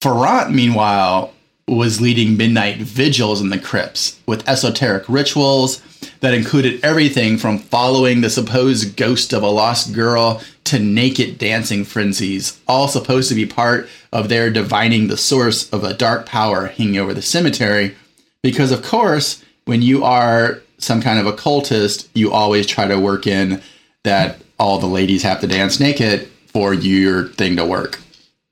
Farrant, 0.01 0.51
meanwhile, 0.53 1.33
was 1.67 1.99
leading 1.99 2.37
midnight 2.37 2.77
vigils 2.77 3.41
in 3.41 3.49
the 3.49 3.59
crypts 3.59 4.19
with 4.25 4.47
esoteric 4.47 5.03
rituals 5.09 5.81
that 6.21 6.33
included 6.33 6.83
everything 6.83 7.37
from 7.37 7.59
following 7.59 8.21
the 8.21 8.29
supposed 8.29 8.95
ghost 8.95 9.33
of 9.33 9.43
a 9.43 9.49
lost 9.49 9.93
girl 9.93 10.41
to 10.63 10.79
naked 10.79 11.37
dancing 11.37 11.83
frenzies, 11.83 12.59
all 12.67 12.87
supposed 12.87 13.29
to 13.29 13.35
be 13.35 13.45
part 13.45 13.87
of 14.11 14.29
their 14.29 14.49
divining 14.49 15.07
the 15.07 15.17
source 15.17 15.69
of 15.71 15.83
a 15.83 15.93
dark 15.93 16.25
power 16.25 16.67
hanging 16.67 16.97
over 16.97 17.13
the 17.13 17.21
cemetery. 17.21 17.95
Because, 18.41 18.71
of 18.71 18.83
course, 18.83 19.43
when 19.65 19.81
you 19.81 20.03
are 20.03 20.61
some 20.77 21.01
kind 21.01 21.19
of 21.19 21.25
occultist, 21.25 22.09
you 22.13 22.31
always 22.31 22.65
try 22.65 22.87
to 22.87 22.99
work 22.99 23.27
in 23.27 23.61
that 24.03 24.41
all 24.59 24.79
the 24.79 24.87
ladies 24.87 25.23
have 25.23 25.41
to 25.41 25.47
dance 25.47 25.79
naked 25.79 26.27
for 26.47 26.73
your 26.73 27.27
thing 27.29 27.55
to 27.57 27.65
work. 27.65 27.99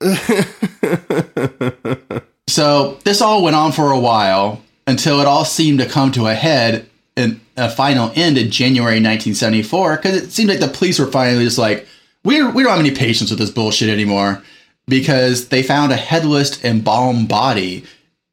So 2.48 2.98
this 3.04 3.20
all 3.20 3.42
went 3.42 3.56
on 3.56 3.72
for 3.72 3.90
a 3.90 3.98
while 3.98 4.62
until 4.86 5.20
it 5.20 5.26
all 5.26 5.44
seemed 5.44 5.80
to 5.80 5.86
come 5.86 6.12
to 6.12 6.26
a 6.26 6.34
head 6.34 6.88
and 7.16 7.40
a 7.56 7.70
final 7.70 8.12
end 8.14 8.38
in 8.38 8.50
January 8.50 8.96
1974 8.96 9.96
because 9.96 10.16
it 10.16 10.30
seemed 10.30 10.50
like 10.50 10.60
the 10.60 10.68
police 10.68 10.98
were 10.98 11.10
finally 11.10 11.44
just 11.44 11.58
like, 11.58 11.86
we, 12.24 12.42
we 12.42 12.62
don't 12.62 12.72
have 12.72 12.80
any 12.80 12.94
patience 12.94 13.30
with 13.30 13.38
this 13.38 13.50
bullshit 13.50 13.88
anymore 13.88 14.42
because 14.86 15.48
they 15.48 15.62
found 15.62 15.92
a 15.92 15.96
headless 15.96 16.62
embalmed 16.64 17.28
body 17.28 17.84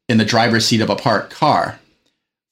in 0.08 0.18
the 0.18 0.24
driver's 0.24 0.66
seat 0.66 0.80
of 0.80 0.90
a 0.90 0.96
parked 0.96 1.32
car. 1.32 1.78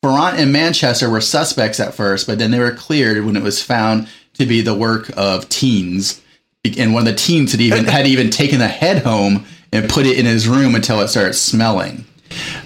Farrant 0.02 0.38
and 0.38 0.52
Manchester 0.52 1.08
were 1.08 1.20
suspects 1.20 1.78
at 1.78 1.94
first, 1.94 2.26
but 2.26 2.38
then 2.38 2.50
they 2.50 2.58
were 2.58 2.72
cleared 2.72 3.24
when 3.24 3.36
it 3.36 3.42
was 3.42 3.62
found 3.62 4.08
to 4.34 4.46
be 4.46 4.60
the 4.60 4.74
work 4.74 5.10
of 5.16 5.48
teens. 5.48 6.20
And 6.76 6.92
one 6.92 7.06
of 7.06 7.12
the 7.12 7.18
teens 7.18 7.52
had 7.52 7.60
even 7.60 7.84
had 7.86 8.06
even 8.06 8.30
taken 8.30 8.58
the 8.58 8.68
head 8.68 9.04
home 9.04 9.46
and 9.72 9.88
put 9.88 10.06
it 10.06 10.18
in 10.18 10.26
his 10.26 10.46
room 10.48 10.74
until 10.74 11.00
it 11.00 11.08
started 11.08 11.34
smelling. 11.34 12.04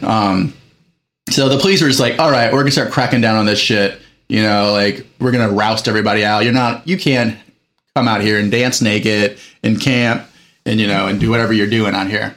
Um, 0.02 0.54
so 1.30 1.48
the 1.48 1.58
police 1.58 1.82
were 1.82 1.88
just 1.88 2.00
like, 2.00 2.18
"All 2.18 2.30
right, 2.30 2.52
we're 2.52 2.60
gonna 2.60 2.70
start 2.70 2.92
cracking 2.92 3.20
down 3.20 3.36
on 3.36 3.46
this 3.46 3.58
shit. 3.58 4.00
You 4.28 4.42
know, 4.42 4.72
like 4.72 5.06
we're 5.20 5.32
gonna 5.32 5.50
roust 5.50 5.88
everybody 5.88 6.24
out. 6.24 6.44
You're 6.44 6.52
not, 6.52 6.86
you 6.86 6.96
can't 6.96 7.36
come 7.94 8.08
out 8.08 8.20
here 8.20 8.38
and 8.38 8.50
dance 8.50 8.80
naked 8.80 9.38
and 9.62 9.80
camp 9.80 10.28
and 10.64 10.80
you 10.80 10.86
know 10.86 11.06
and 11.06 11.18
do 11.20 11.30
whatever 11.30 11.52
you're 11.52 11.66
doing 11.68 11.94
out 11.94 12.08
here." 12.08 12.34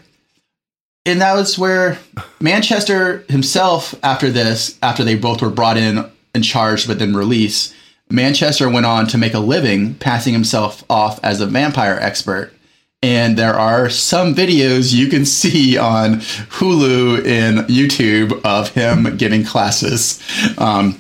And 1.06 1.22
that 1.22 1.34
was 1.36 1.58
where 1.58 1.98
Manchester 2.40 3.24
himself, 3.30 3.96
after 4.04 4.30
this, 4.30 4.78
after 4.84 5.04
they 5.04 5.16
both 5.16 5.42
were 5.42 5.50
brought 5.50 5.78
in 5.78 6.06
and 6.36 6.44
charged 6.44 6.88
but 6.88 7.00
then 7.00 7.16
released, 7.16 7.74
Manchester 8.12 8.70
went 8.70 8.86
on 8.86 9.08
to 9.08 9.18
make 9.18 9.34
a 9.34 9.40
living 9.40 9.96
passing 9.96 10.34
himself 10.34 10.84
off 10.90 11.20
as 11.24 11.42
a 11.42 11.46
vampire 11.46 11.98
expert. 12.02 12.54
And 13.02 13.38
there 13.38 13.54
are 13.54 13.90
some 13.90 14.36
videos 14.36 14.94
you 14.94 15.08
can 15.08 15.26
see 15.26 15.78
on 15.78 16.16
Hulu 16.16 17.26
and 17.26 17.60
YouTube 17.70 18.42
of 18.44 18.70
him 18.72 19.16
giving 19.16 19.46
classes. 19.46 20.22
Um, 20.58 20.94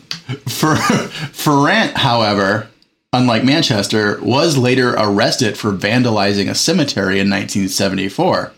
for 0.47 0.75
Farrant, 1.33 1.97
however, 1.97 2.69
unlike 3.11 3.43
Manchester, 3.43 4.17
was 4.21 4.57
later 4.57 4.91
arrested 4.97 5.57
for 5.57 5.73
vandalizing 5.73 6.49
a 6.49 6.55
cemetery 6.55 7.19
in 7.19 7.29
1974 7.29 8.53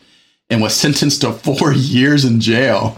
and 0.52 0.62
was 0.62 0.76
sentenced 0.76 1.22
to 1.22 1.32
four 1.32 1.74
years 1.76 2.26
in 2.26 2.42
jail. 2.42 2.98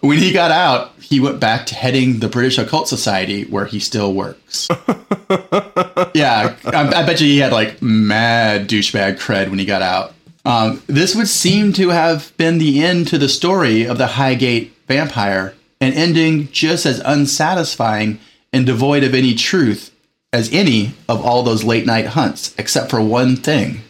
When 0.00 0.18
he 0.18 0.32
got 0.32 0.50
out, 0.50 0.92
he 1.00 1.20
went 1.20 1.38
back 1.38 1.66
to 1.66 1.76
heading 1.76 2.18
the 2.18 2.28
British 2.28 2.58
Occult 2.58 2.88
Society, 2.88 3.44
where 3.44 3.66
he 3.66 3.78
still 3.78 4.12
works. 4.12 4.66
yeah, 6.16 6.56
I, 6.64 6.88
I, 6.88 7.06
bet 7.06 7.20
you 7.20 7.26
he 7.26 7.38
had 7.38 7.52
like 7.52 7.80
mad 7.82 8.68
douchebag 8.68 9.18
cred 9.18 9.50
when 9.50 9.58
he 9.58 9.64
got 9.64 9.82
out. 9.82 10.14
Um, 10.44 10.82
this 10.86 11.14
would 11.14 11.28
seem 11.28 11.72
to 11.74 11.90
have 11.90 12.32
been 12.36 12.58
the 12.58 12.82
end 12.82 13.08
to 13.08 13.18
the 13.18 13.28
story 13.28 13.84
of 13.84 13.98
the 13.98 14.06
Highgate 14.06 14.72
vampire, 14.86 15.54
an 15.80 15.92
ending 15.92 16.48
just 16.52 16.86
as 16.86 17.00
unsatisfying 17.00 18.20
and 18.52 18.64
devoid 18.64 19.04
of 19.04 19.14
any 19.14 19.34
truth 19.34 19.92
as 20.32 20.52
any 20.52 20.94
of 21.08 21.24
all 21.24 21.42
those 21.42 21.64
late 21.64 21.86
night 21.86 22.06
hunts, 22.06 22.54
except 22.58 22.90
for 22.90 23.00
one 23.00 23.36
thing. 23.36 23.80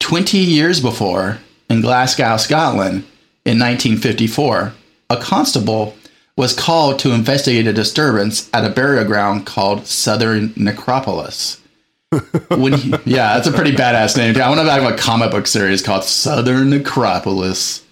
20 0.00 0.36
years 0.38 0.80
before, 0.80 1.38
in 1.70 1.80
Glasgow, 1.80 2.36
Scotland, 2.36 3.04
in 3.44 3.58
1954, 3.58 4.74
a 5.10 5.16
constable 5.16 5.96
was 6.36 6.54
called 6.54 6.98
to 6.98 7.12
investigate 7.12 7.66
a 7.66 7.72
disturbance 7.72 8.50
at 8.52 8.64
a 8.64 8.70
burial 8.70 9.04
ground 9.04 9.46
called 9.46 9.86
Southern 9.86 10.52
Necropolis. 10.56 11.60
when 12.48 12.72
he, 12.74 12.90
yeah, 13.04 13.34
that's 13.34 13.46
a 13.46 13.52
pretty 13.52 13.72
badass 13.72 14.16
name. 14.16 14.40
I 14.40 14.48
want 14.48 14.60
to 14.60 14.70
have 14.70 14.92
a 14.92 14.96
comic 14.96 15.30
book 15.30 15.46
series 15.46 15.82
called 15.82 16.04
Southern 16.04 16.70
Necropolis. 16.70 17.84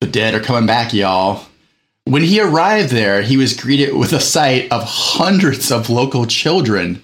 The 0.00 0.06
dead 0.06 0.34
are 0.34 0.40
coming 0.40 0.66
back, 0.66 0.94
y'all. 0.94 1.46
When 2.04 2.22
he 2.22 2.40
arrived 2.40 2.90
there, 2.90 3.22
he 3.22 3.36
was 3.36 3.54
greeted 3.54 3.94
with 3.94 4.12
a 4.12 4.20
sight 4.20 4.70
of 4.72 4.82
hundreds 4.84 5.70
of 5.70 5.90
local 5.90 6.26
children, 6.26 7.02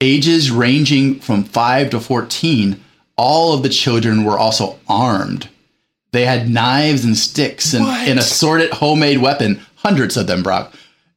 ages 0.00 0.50
ranging 0.50 1.20
from 1.20 1.44
5 1.44 1.90
to 1.90 2.00
14. 2.00 2.80
All 3.16 3.54
of 3.54 3.62
the 3.62 3.68
children 3.68 4.24
were 4.24 4.38
also 4.38 4.78
armed. 4.86 5.48
They 6.12 6.26
had 6.26 6.50
knives 6.50 7.04
and 7.04 7.16
sticks 7.16 7.72
and 7.72 7.84
an 7.84 8.18
assorted 8.18 8.70
homemade 8.70 9.18
weapon. 9.18 9.60
Hundreds 9.84 10.16
of 10.16 10.26
them 10.26 10.42
brought, 10.42 10.74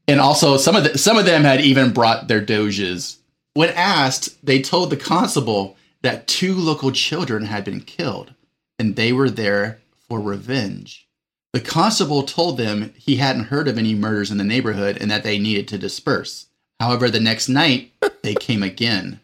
and 0.08 0.20
also 0.20 0.58
some 0.58 0.76
of 0.76 0.84
the, 0.84 0.98
some 0.98 1.18
of 1.18 1.26
them 1.26 1.44
had 1.44 1.62
even 1.62 1.94
brought 1.94 2.28
their 2.28 2.42
doges. 2.42 3.18
When 3.54 3.70
asked, 3.70 4.46
they 4.46 4.62
told 4.62 4.90
the 4.90 4.98
constable 4.98 5.78
that 6.02 6.28
two 6.28 6.54
local 6.54 6.92
children 6.92 7.46
had 7.46 7.64
been 7.64 7.82
killed, 7.82 8.34
and 8.78 8.96
they 8.96 9.14
were 9.14 9.30
there 9.30 9.80
for 10.08 10.20
revenge. 10.20 11.08
The 11.54 11.62
constable 11.62 12.24
told 12.24 12.58
them 12.58 12.94
he 12.98 13.16
hadn't 13.16 13.46
heard 13.46 13.68
of 13.68 13.78
any 13.78 13.96
murders 13.96 14.30
in 14.30 14.38
the 14.38 14.44
neighborhood 14.44 14.98
and 15.00 15.10
that 15.10 15.24
they 15.24 15.40
needed 15.40 15.68
to 15.70 15.78
disperse. 15.78 16.48
However, 16.80 17.10
the 17.10 17.20
next 17.20 17.50
night 17.50 17.92
they 18.22 18.36
came 18.36 18.62
again, 18.62 19.20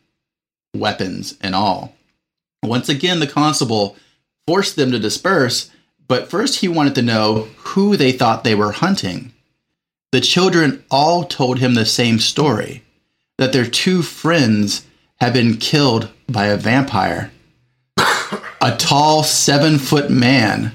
weapons 0.74 1.36
and 1.42 1.54
all. 1.54 1.94
Once 2.64 2.90
again, 2.90 3.20
the 3.20 3.28
constable 3.28 3.96
forced 4.48 4.76
them 4.76 4.92
to 4.92 5.00
disperse, 5.00 5.70
but 6.08 6.30
first 6.30 6.60
he 6.60 6.68
wanted 6.68 6.96
to 6.96 7.02
know 7.02 7.50
who 7.58 7.98
they 7.98 8.12
thought 8.12 8.44
they 8.44 8.56
were 8.56 8.72
hunting. 8.72 9.33
The 10.14 10.22
children 10.22 10.84
all 10.92 11.24
told 11.24 11.58
him 11.58 11.74
the 11.74 11.88
same 11.88 12.20
story 12.20 12.84
that 13.40 13.52
their 13.52 13.66
two 13.66 14.04
friends 14.04 14.86
had 15.20 15.34
been 15.34 15.58
killed 15.58 16.08
by 16.30 16.46
a 16.46 16.56
vampire. 16.56 17.32
a 18.62 18.76
tall, 18.78 19.24
seven 19.24 19.80
foot 19.80 20.12
man 20.12 20.74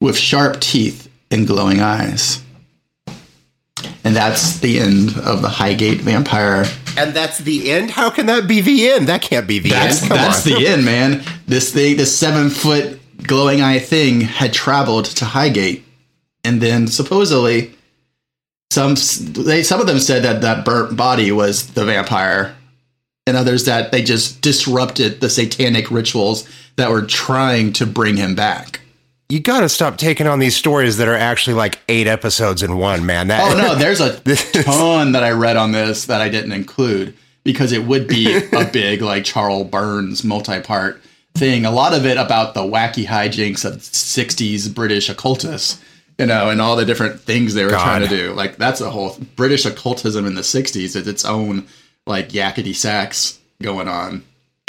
with 0.00 0.18
sharp 0.18 0.58
teeth 0.58 1.08
and 1.30 1.46
glowing 1.46 1.78
eyes. 1.78 2.42
And 4.02 4.16
that's 4.16 4.58
the 4.58 4.80
end 4.80 5.16
of 5.16 5.42
the 5.42 5.48
Highgate 5.48 6.00
Vampire. 6.00 6.64
And 6.96 7.14
that's 7.14 7.38
the 7.38 7.70
end? 7.70 7.92
How 7.92 8.10
can 8.10 8.26
that 8.26 8.48
be 8.48 8.62
the 8.62 8.90
end? 8.90 9.06
That 9.06 9.22
can't 9.22 9.46
be 9.46 9.60
the 9.60 9.70
that's, 9.70 10.02
end. 10.02 10.10
Come 10.10 10.18
that's 10.18 10.44
on. 10.44 10.58
the 10.58 10.66
end, 10.66 10.84
man. 10.84 11.22
This 11.46 11.72
thing, 11.72 11.98
this 11.98 12.18
seven 12.18 12.50
foot 12.50 12.98
glowing 13.22 13.60
eye 13.60 13.78
thing 13.78 14.22
had 14.22 14.52
traveled 14.52 15.04
to 15.04 15.24
Highgate, 15.24 15.84
and 16.42 16.60
then 16.60 16.88
supposedly 16.88 17.74
some 18.72 18.94
they 19.44 19.62
some 19.62 19.80
of 19.80 19.86
them 19.86 19.98
said 19.98 20.22
that 20.24 20.40
that 20.40 20.64
burnt 20.64 20.96
body 20.96 21.30
was 21.30 21.74
the 21.74 21.84
vampire, 21.84 22.56
and 23.26 23.36
others 23.36 23.66
that 23.66 23.92
they 23.92 24.02
just 24.02 24.40
disrupted 24.40 25.20
the 25.20 25.28
satanic 25.28 25.90
rituals 25.90 26.48
that 26.76 26.90
were 26.90 27.02
trying 27.02 27.74
to 27.74 27.86
bring 27.86 28.16
him 28.16 28.34
back. 28.34 28.80
You 29.28 29.40
got 29.40 29.60
to 29.60 29.68
stop 29.68 29.98
taking 29.98 30.26
on 30.26 30.38
these 30.38 30.56
stories 30.56 30.96
that 30.96 31.08
are 31.08 31.16
actually 31.16 31.54
like 31.54 31.80
eight 31.88 32.06
episodes 32.06 32.62
in 32.62 32.78
one, 32.78 33.04
man. 33.04 33.28
That, 33.28 33.42
oh 33.42 33.58
no, 33.58 33.74
there's 33.78 34.00
a 34.00 34.18
ton 34.62 35.12
that 35.12 35.22
I 35.22 35.32
read 35.32 35.56
on 35.56 35.72
this 35.72 36.06
that 36.06 36.22
I 36.22 36.30
didn't 36.30 36.52
include 36.52 37.14
because 37.44 37.72
it 37.72 37.84
would 37.84 38.08
be 38.08 38.34
a 38.52 38.64
big 38.72 39.02
like 39.02 39.24
Charles 39.24 39.68
Burns 39.68 40.24
multi-part 40.24 41.02
thing. 41.34 41.66
A 41.66 41.70
lot 41.70 41.92
of 41.92 42.06
it 42.06 42.16
about 42.16 42.54
the 42.54 42.62
wacky 42.62 43.04
hijinks 43.04 43.64
of 43.66 43.78
60s 43.80 44.74
British 44.74 45.10
occultists, 45.10 45.78
you 46.18 46.26
know, 46.26 46.50
and 46.50 46.60
all 46.60 46.76
the 46.76 46.84
different 46.84 47.20
things 47.20 47.54
they 47.54 47.64
were 47.64 47.70
God. 47.70 47.82
trying 47.82 48.02
to 48.02 48.08
do. 48.08 48.32
Like 48.32 48.56
that's 48.56 48.80
a 48.80 48.90
whole 48.90 49.16
British 49.36 49.64
occultism 49.64 50.26
in 50.26 50.34
the 50.34 50.42
60s. 50.42 50.96
It's 50.96 51.08
its 51.08 51.24
own 51.24 51.66
like 52.06 52.30
yakety 52.30 52.74
sax 52.74 53.38
going 53.60 53.88
on. 53.88 54.24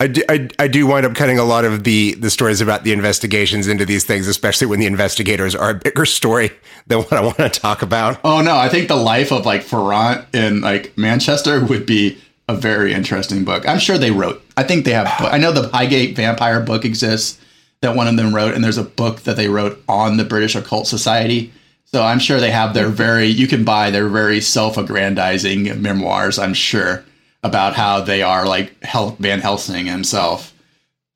I 0.00 0.06
do, 0.06 0.22
I, 0.30 0.48
I 0.58 0.66
do 0.66 0.86
wind 0.86 1.04
up 1.04 1.14
cutting 1.14 1.38
a 1.38 1.44
lot 1.44 1.66
of 1.66 1.84
the 1.84 2.14
the 2.14 2.30
stories 2.30 2.62
about 2.62 2.84
the 2.84 2.92
investigations 2.92 3.68
into 3.68 3.84
these 3.84 4.04
things, 4.04 4.28
especially 4.28 4.66
when 4.66 4.80
the 4.80 4.86
investigators 4.86 5.54
are 5.54 5.70
a 5.70 5.74
bigger 5.74 6.06
story 6.06 6.52
than 6.86 7.00
what 7.00 7.12
I 7.12 7.20
want 7.20 7.36
to 7.36 7.50
talk 7.50 7.82
about. 7.82 8.18
Oh 8.24 8.40
no, 8.40 8.56
I 8.56 8.70
think 8.70 8.88
the 8.88 8.96
life 8.96 9.30
of 9.30 9.44
like 9.44 9.62
Farrant 9.62 10.34
in 10.34 10.62
like 10.62 10.96
Manchester 10.96 11.62
would 11.64 11.84
be 11.84 12.18
a 12.48 12.54
very 12.54 12.92
interesting 12.94 13.44
book. 13.44 13.68
I'm 13.68 13.78
sure 13.78 13.98
they 13.98 14.10
wrote. 14.10 14.42
I 14.56 14.62
think 14.62 14.84
they 14.86 14.92
have. 14.92 15.06
I 15.20 15.38
know 15.38 15.52
the 15.52 15.68
Highgate 15.68 16.16
Vampire 16.16 16.60
book 16.60 16.84
exists 16.84 17.39
that 17.82 17.96
one 17.96 18.06
of 18.06 18.16
them 18.16 18.34
wrote, 18.34 18.54
and 18.54 18.62
there's 18.62 18.78
a 18.78 18.84
book 18.84 19.20
that 19.20 19.36
they 19.36 19.48
wrote 19.48 19.82
on 19.88 20.16
the 20.16 20.24
British 20.24 20.54
Occult 20.54 20.86
Society. 20.86 21.52
So 21.86 22.02
I'm 22.02 22.18
sure 22.18 22.38
they 22.38 22.50
have 22.50 22.74
their 22.74 22.88
very. 22.88 23.26
You 23.26 23.46
can 23.46 23.64
buy 23.64 23.90
their 23.90 24.08
very 24.08 24.40
self-aggrandizing 24.40 25.80
memoirs. 25.80 26.38
I'm 26.38 26.54
sure 26.54 27.04
about 27.42 27.74
how 27.74 28.00
they 28.02 28.22
are 28.22 28.46
like 28.46 28.82
Hel- 28.84 29.16
Van 29.18 29.40
Helsing 29.40 29.86
himself. 29.86 30.54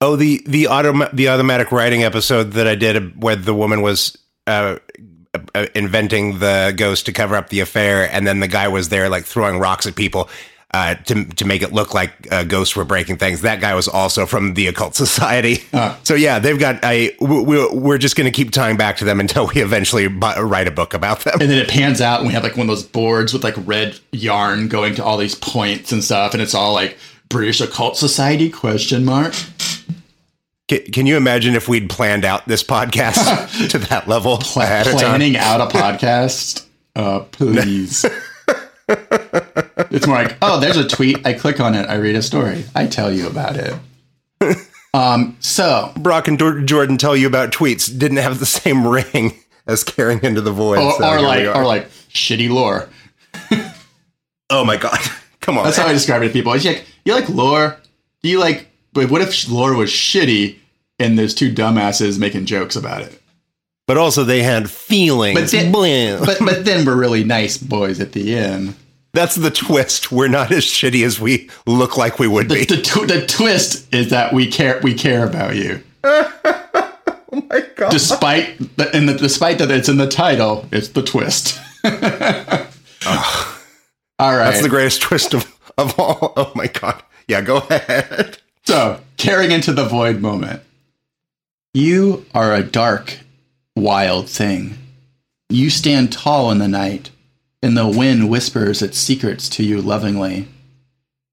Oh, 0.01 0.17
the 0.17 0.43
the 0.47 0.65
autom- 0.65 1.15
the 1.15 1.29
automatic 1.29 1.71
writing 1.71 2.03
episode 2.03 2.53
that 2.53 2.67
I 2.67 2.75
did 2.75 3.23
where 3.23 3.37
the 3.37 3.55
woman 3.55 3.83
was 3.83 4.19
uh, 4.47 4.79
uh, 5.55 5.67
inventing 5.75 6.39
the 6.41 6.75
ghost 6.77 7.07
to 7.07 7.13
cover 7.13 7.37
up 7.37 7.51
the 7.51 7.61
affair, 7.61 8.11
and 8.11 8.27
then 8.27 8.41
the 8.41 8.49
guy 8.49 8.69
was 8.69 8.89
there 8.89 9.09
like 9.09 9.25
throwing 9.25 9.59
rocks 9.59 9.87
at 9.87 9.95
people 9.95 10.29
uh, 10.75 10.95
to 10.97 11.25
to 11.25 11.45
make 11.45 11.63
it 11.63 11.73
look 11.73 11.95
like 11.95 12.13
uh, 12.33 12.43
ghosts 12.43 12.75
were 12.75 12.85
breaking 12.85 13.17
things. 13.17 13.43
That 13.43 13.61
guy 13.61 13.77
was 13.77 13.87
also 13.87 14.27
from 14.27 14.55
the 14.55 14.67
occult 14.67 14.95
society. 15.07 15.63
Uh. 15.73 15.97
So 16.03 16.15
yeah, 16.15 16.41
they've 16.41 16.59
got. 16.59 16.81
I 16.83 17.15
we, 17.21 17.69
we're 17.69 17.99
just 17.99 18.17
going 18.17 18.25
to 18.25 18.33
keep 18.33 18.51
tying 18.51 18.77
back 18.77 18.97
to 18.97 19.05
them 19.05 19.21
until 19.21 19.47
we 19.47 19.63
eventually 19.63 20.09
write 20.09 20.67
a 20.67 20.73
book 20.73 20.93
about 20.93 21.21
them. 21.21 21.41
And 21.41 21.49
then 21.49 21.59
it 21.59 21.69
pans 21.69 22.01
out, 22.01 22.19
and 22.19 22.27
we 22.27 22.35
have 22.35 22.43
like 22.43 22.57
one 22.57 22.69
of 22.69 22.75
those 22.75 22.83
boards 22.83 23.33
with 23.33 23.45
like 23.45 23.55
red 23.59 24.01
yarn 24.11 24.67
going 24.67 24.97
to 24.97 25.05
all 25.05 25.17
these 25.17 25.37
points 25.37 25.93
and 25.93 26.03
stuff, 26.03 26.33
and 26.35 26.43
it's 26.43 26.55
all 26.55 26.73
like 26.73 26.99
British 27.29 27.61
occult 27.61 27.97
society 27.97 28.51
question 28.51 29.05
mark. 29.05 29.33
Can, 30.67 30.81
can 30.87 31.07
you 31.07 31.17
imagine 31.17 31.55
if 31.55 31.69
we'd 31.69 31.89
planned 31.89 32.25
out 32.25 32.49
this 32.49 32.65
podcast 32.65 33.69
to 33.71 33.79
that 33.79 34.09
level? 34.09 34.39
planning 34.39 35.37
out 35.37 35.61
a 35.61 35.67
podcast, 35.67 36.67
uh, 36.97 37.21
please. 37.31 38.05
it's 39.91 40.07
more 40.07 40.17
like, 40.17 40.37
oh, 40.43 40.61
there's 40.61 40.77
a 40.77 40.87
tweet. 40.87 41.27
I 41.27 41.33
click 41.33 41.61
on 41.61 41.75
it. 41.75 41.89
I 41.89 41.97
read 41.97 42.17
a 42.17 42.23
story. 42.23 42.65
I 42.75 42.87
tell 42.87 43.13
you 43.13 43.27
about 43.27 43.57
it. 43.57 43.75
Um, 44.95 45.37
so 45.41 45.93
Brock 45.97 46.29
and 46.29 46.39
Jordan 46.39 46.97
tell 46.99 47.17
you 47.17 47.27
about 47.27 47.51
tweets 47.51 47.87
didn't 47.99 48.19
have 48.19 48.39
the 48.39 48.47
same 48.47 48.87
ring 48.87 49.37
as 49.67 49.83
caring 49.83 50.23
into 50.23 50.41
the 50.41 50.53
void. 50.53 50.79
Or, 50.79 50.93
so 50.93 51.11
or 51.11 51.21
like, 51.21 51.47
or 51.47 51.65
like 51.65 51.91
shitty 52.13 52.49
lore. 52.49 52.89
oh 54.51 54.65
my 54.65 54.77
god! 54.77 55.01
Come 55.41 55.59
on. 55.59 55.65
That's 55.65 55.77
how 55.77 55.89
I 55.89 55.93
describe 55.93 56.23
it 56.23 56.29
to 56.29 56.33
people. 56.33 56.53
It's 56.53 56.65
like, 56.65 56.85
you 57.05 57.13
like 57.13 57.29
lore? 57.29 57.77
Do 58.23 58.29
you 58.29 58.39
like? 58.39 58.69
But 58.93 59.11
what 59.11 59.21
if 59.21 59.49
lore 59.49 59.75
was 59.75 59.91
shitty 59.91 60.59
and 61.01 61.19
there's 61.19 61.35
two 61.35 61.53
dumbasses 61.53 62.17
making 62.17 62.47
jokes 62.47 62.77
about 62.77 63.03
it? 63.03 63.21
But 63.87 63.99
also 63.99 64.25
they 64.25 64.43
had 64.43 64.71
feelings. 64.71 65.39
But 65.39 65.51
then, 65.51 65.73
but, 66.25 66.39
but 66.41 66.65
then 66.65 66.87
we're 66.87 66.97
really 66.97 67.23
nice 67.25 67.59
boys 67.59 68.01
at 68.01 68.13
the 68.13 68.35
end. 68.35 68.75
That's 69.13 69.37
the 69.37 69.51
twist. 69.51 70.11
We're 70.11 70.29
not 70.29 70.51
as 70.51 70.65
shitty 70.65 71.05
as 71.05 71.21
we 71.21 71.51
look 71.67 71.97
like 71.97 72.19
we 72.19 72.27
would 72.27 72.49
the, 72.49 72.55
be. 72.55 72.65
The, 72.65 72.83
tw- 72.83 73.07
the 73.07 73.27
twist 73.27 73.93
is 73.95 74.11
that 74.11 74.33
we 74.33 74.47
care. 74.51 74.81
We 74.83 74.95
care 74.95 75.27
about 75.27 75.57
you. 75.57 75.83
Oh 77.37 77.43
my 77.51 77.65
god! 77.75 77.91
Despite 77.91 78.77
the, 78.77 78.97
in 78.97 79.07
the 79.07 79.15
despite 79.15 79.59
that 79.59 79.69
it's 79.69 79.89
in 79.89 79.97
the 79.97 80.07
title, 80.09 80.67
it's 80.71 80.89
the 80.89 81.03
twist. 81.03 81.61
Oh, 83.07 83.61
All 84.19 84.35
right. 84.35 84.45
that's 84.45 84.63
the 84.63 84.69
greatest 84.71 85.03
twist 85.03 85.35
of, 85.35 85.53
of 85.77 85.99
all. 85.99 86.33
Oh 86.37 86.53
my 86.55 86.69
god! 86.69 87.03
Yeah, 87.29 87.43
go 87.43 87.59
ahead. 87.59 88.39
So, 88.65 88.99
caring 89.19 89.51
into 89.51 89.73
the 89.73 89.85
void 89.85 90.21
moment. 90.23 90.63
You 91.75 92.25
are 92.35 92.55
a 92.55 92.63
dark, 92.63 93.19
wild 93.77 94.29
thing. 94.29 94.79
You 95.49 95.71
stand 95.71 96.13
tall 96.13 96.51
in 96.51 96.59
the 96.59 96.69
night, 96.69 97.11
and 97.63 97.77
the 97.77 97.87
wind 97.87 98.31
whispers 98.31 98.83
its 98.83 98.99
secrets 98.99 99.49
to 99.51 99.65
you 99.65 99.81
lovingly. 99.81 100.49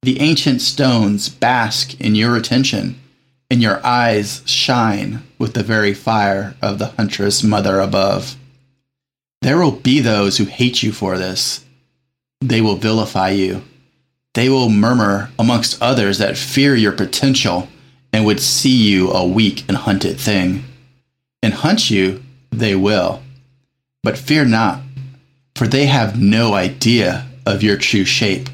The 0.01 0.19
ancient 0.19 0.61
stones 0.61 1.29
bask 1.29 1.99
in 1.99 2.15
your 2.15 2.35
attention, 2.35 2.99
and 3.49 3.61
your 3.61 3.85
eyes 3.85 4.41
shine 4.45 5.23
with 5.37 5.53
the 5.53 5.63
very 5.63 5.93
fire 5.93 6.55
of 6.61 6.79
the 6.79 6.87
huntress 6.87 7.43
mother 7.43 7.79
above. 7.79 8.35
There 9.41 9.57
will 9.57 9.71
be 9.71 9.99
those 9.99 10.37
who 10.37 10.45
hate 10.45 10.83
you 10.83 10.91
for 10.91 11.17
this. 11.17 11.63
They 12.39 12.61
will 12.61 12.75
vilify 12.75 13.31
you. 13.31 13.63
They 14.33 14.49
will 14.49 14.69
murmur 14.69 15.29
amongst 15.37 15.81
others 15.81 16.17
that 16.19 16.37
fear 16.37 16.75
your 16.75 16.91
potential 16.93 17.67
and 18.13 18.25
would 18.25 18.39
see 18.39 18.75
you 18.75 19.11
a 19.11 19.25
weak 19.25 19.65
and 19.67 19.77
hunted 19.77 20.19
thing. 20.19 20.63
And 21.43 21.53
hunt 21.53 21.89
you 21.89 22.23
they 22.51 22.75
will. 22.75 23.21
But 24.03 24.17
fear 24.17 24.45
not, 24.45 24.81
for 25.55 25.67
they 25.67 25.85
have 25.87 26.21
no 26.21 26.53
idea 26.53 27.27
of 27.45 27.63
your 27.63 27.77
true 27.77 28.05
shape, 28.05 28.49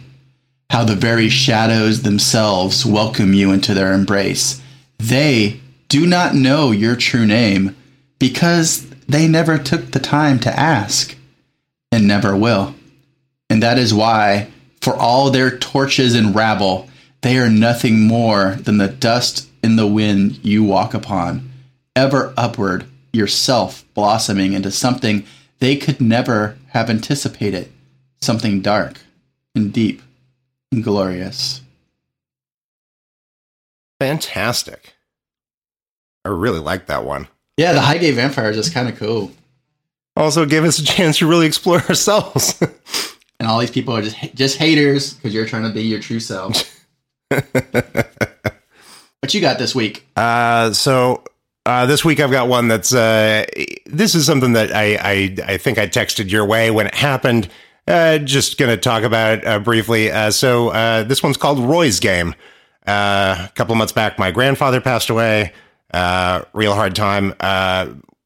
how 0.70 0.84
the 0.84 0.96
very 0.96 1.30
shadows 1.30 2.02
themselves 2.02 2.86
welcome 2.86 3.34
you 3.34 3.52
into 3.52 3.74
their 3.74 3.94
embrace. 3.94 4.62
They 4.98 5.60
do 5.88 6.06
not 6.06 6.36
know 6.36 6.72
your 6.72 6.96
true 6.96 7.26
name 7.26 7.76
because 8.20 8.90
they 9.08 9.28
never 9.28 9.58
took 9.58 9.92
the 9.92 10.00
time 10.00 10.40
to 10.40 10.60
ask 10.60 11.16
and 11.92 12.08
never 12.08 12.36
will. 12.36 12.76
And 13.50 13.64
that 13.64 13.78
is 13.78 13.94
why, 13.94 14.52
for 14.82 14.96
all 14.96 15.30
their 15.30 15.58
torches 15.58 16.14
and 16.14 16.36
rabble, 16.36 16.90
they 17.22 17.38
are 17.38 17.50
nothing 17.50 18.02
more 18.02 18.56
than 18.56 18.78
the 18.78 18.90
dust 18.90 19.50
in 19.64 19.76
the 19.76 19.88
wind 19.88 20.44
you 20.44 20.64
walk 20.64 20.94
upon, 20.94 21.50
ever 21.96 22.34
upward, 22.38 22.86
yourself 23.14 23.86
blossoming 23.94 24.54
into 24.54 24.72
something 24.72 25.26
they 25.60 25.76
could 25.76 26.00
never 26.00 26.58
have 26.70 26.90
anticipated, 26.90 27.72
something 28.22 28.62
dark 28.62 29.00
and 29.56 29.74
deep 29.74 30.02
and 30.72 30.84
glorious. 30.84 31.62
Fantastic. 34.00 34.94
I 36.24 36.30
really 36.30 36.60
like 36.60 36.86
that 36.88 37.06
one. 37.06 37.28
Yeah, 37.58 37.74
the 37.74 37.82
Highgate 37.82 38.16
Vampire 38.16 38.52
is 38.52 38.58
just 38.58 38.74
kind 38.74 38.88
of 38.88 38.98
cool. 38.98 39.32
Also, 40.16 40.46
gave 40.46 40.64
us 40.64 40.78
a 40.78 40.84
chance 40.84 41.20
to 41.20 41.28
really 41.28 41.48
explore 41.48 41.82
ourselves. 41.82 42.62
And 43.40 43.48
all 43.48 43.60
these 43.60 43.72
people 43.72 43.96
are 43.96 44.02
just 44.02 44.18
just 44.34 44.58
haters 44.58 45.14
because 45.14 45.34
you're 45.34 45.46
trying 45.46 45.64
to 45.64 45.70
be 45.70 45.84
your 45.84 46.00
true 46.00 46.20
self. 46.20 46.86
what 47.30 47.44
you 49.32 49.42
got 49.42 49.60
this 49.60 49.76
week? 49.76 50.08
Uh, 50.16 50.74
so 50.74 51.24
uh, 51.68 51.86
this 51.86 52.06
week 52.06 52.22
I've 52.22 52.32
got 52.32 52.48
one 52.48 52.70
that's 52.70 52.94
uh, 52.94 53.46
this 53.86 54.16
is 54.16 54.26
something 54.26 54.54
that 54.54 54.74
I, 54.74 54.96
I 54.96 55.36
I 55.46 55.58
think 55.58 55.78
I 55.78 55.86
texted 55.86 56.32
your 56.32 56.46
way 56.46 56.72
when 56.72 56.88
it 56.88 56.96
happened. 56.96 57.50
Uh, 57.86 58.20
just 58.20 58.58
going 58.58 58.72
to 58.72 58.78
talk 58.78 59.04
about 59.04 59.40
it 59.40 59.48
uh, 59.48 59.60
briefly. 59.60 60.10
Uh, 60.10 60.32
so 60.32 60.70
uh, 60.70 61.04
this 61.04 61.22
one's 61.22 61.36
called 61.36 61.60
Roy's 61.60 62.00
Game. 62.00 62.36
A 62.86 63.52
couple 63.56 63.76
months 63.76 63.92
back, 63.92 64.18
my 64.18 64.32
grandfather 64.32 64.80
passed 64.80 65.10
away. 65.10 65.52
Real 65.94 66.74
hard 66.74 66.96
time. 66.96 67.34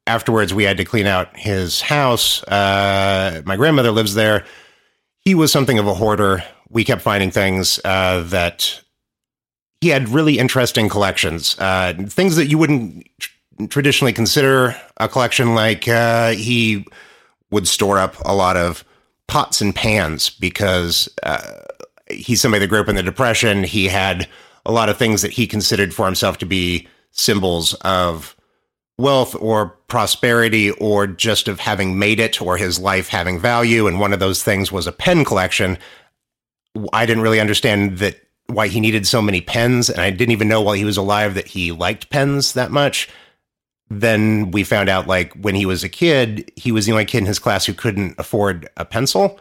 Afterwards, 0.05 0.53
we 0.53 0.63
had 0.63 0.77
to 0.77 0.85
clean 0.85 1.07
out 1.07 1.35
his 1.35 1.81
house. 1.81 2.43
My 2.47 3.55
grandmother 3.57 3.91
lives 3.91 4.13
there. 4.13 4.45
He 5.19 5.33
was 5.33 5.51
something 5.51 5.79
of 5.79 5.87
a 5.87 5.95
hoarder. 5.95 6.43
We 6.69 6.83
kept 6.83 7.01
finding 7.01 7.31
things 7.31 7.77
that 7.83 8.81
he 9.81 9.89
had 9.89 10.07
really 10.09 10.37
interesting 10.37 10.87
collections, 10.87 11.55
uh, 11.59 11.93
things 12.07 12.35
that 12.35 12.47
you 12.47 12.57
wouldn't 12.57 13.07
tr- 13.19 13.31
traditionally 13.67 14.13
consider 14.13 14.79
a 14.97 15.09
collection. 15.09 15.55
Like 15.55 15.87
uh, 15.87 16.31
he 16.31 16.85
would 17.49 17.67
store 17.67 17.97
up 17.97 18.15
a 18.23 18.33
lot 18.33 18.55
of 18.55 18.85
pots 19.27 19.59
and 19.59 19.75
pans 19.75 20.29
because 20.29 21.09
uh, 21.23 21.63
he's 22.09 22.39
somebody 22.39 22.59
that 22.59 22.67
grew 22.67 22.79
up 22.79 22.89
in 22.89 22.95
the 22.95 23.03
Depression. 23.03 23.63
He 23.63 23.87
had 23.87 24.27
a 24.65 24.71
lot 24.71 24.89
of 24.89 24.97
things 24.97 25.23
that 25.23 25.31
he 25.31 25.47
considered 25.47 25.93
for 25.93 26.05
himself 26.05 26.37
to 26.37 26.45
be 26.45 26.87
symbols 27.11 27.73
of 27.81 28.35
wealth 28.97 29.35
or 29.39 29.69
prosperity 29.87 30.71
or 30.71 31.07
just 31.07 31.47
of 31.47 31.59
having 31.59 31.97
made 31.97 32.19
it 32.19 32.39
or 32.39 32.55
his 32.55 32.77
life 32.77 33.07
having 33.07 33.39
value. 33.39 33.87
And 33.87 33.99
one 33.99 34.13
of 34.13 34.19
those 34.19 34.43
things 34.43 34.71
was 34.71 34.85
a 34.85 34.91
pen 34.91 35.25
collection. 35.25 35.77
I 36.93 37.07
didn't 37.07 37.23
really 37.23 37.39
understand 37.39 37.97
that 37.97 38.21
why 38.53 38.67
he 38.67 38.79
needed 38.79 39.07
so 39.07 39.21
many 39.21 39.41
pens, 39.41 39.89
and 39.89 40.01
I 40.01 40.09
didn't 40.09 40.31
even 40.31 40.47
know 40.47 40.61
while 40.61 40.75
he 40.75 40.85
was 40.85 40.97
alive 40.97 41.33
that 41.35 41.47
he 41.47 41.71
liked 41.71 42.09
pens 42.09 42.53
that 42.53 42.71
much. 42.71 43.09
Then 43.89 44.51
we 44.51 44.63
found 44.63 44.89
out, 44.89 45.07
like 45.07 45.33
when 45.33 45.55
he 45.55 45.65
was 45.65 45.83
a 45.83 45.89
kid, 45.89 46.51
he 46.55 46.71
was 46.71 46.85
the 46.85 46.91
only 46.93 47.05
kid 47.05 47.19
in 47.19 47.25
his 47.25 47.39
class 47.39 47.65
who 47.65 47.73
couldn't 47.73 48.15
afford 48.17 48.69
a 48.77 48.85
pencil. 48.85 49.39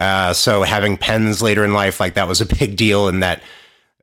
Uh, 0.00 0.32
so 0.32 0.62
having 0.62 0.96
pens 0.96 1.42
later 1.42 1.64
in 1.64 1.74
life, 1.74 2.00
like 2.00 2.14
that 2.14 2.28
was 2.28 2.40
a 2.40 2.46
big 2.58 2.76
deal, 2.76 3.08
and 3.08 3.22
that 3.22 3.42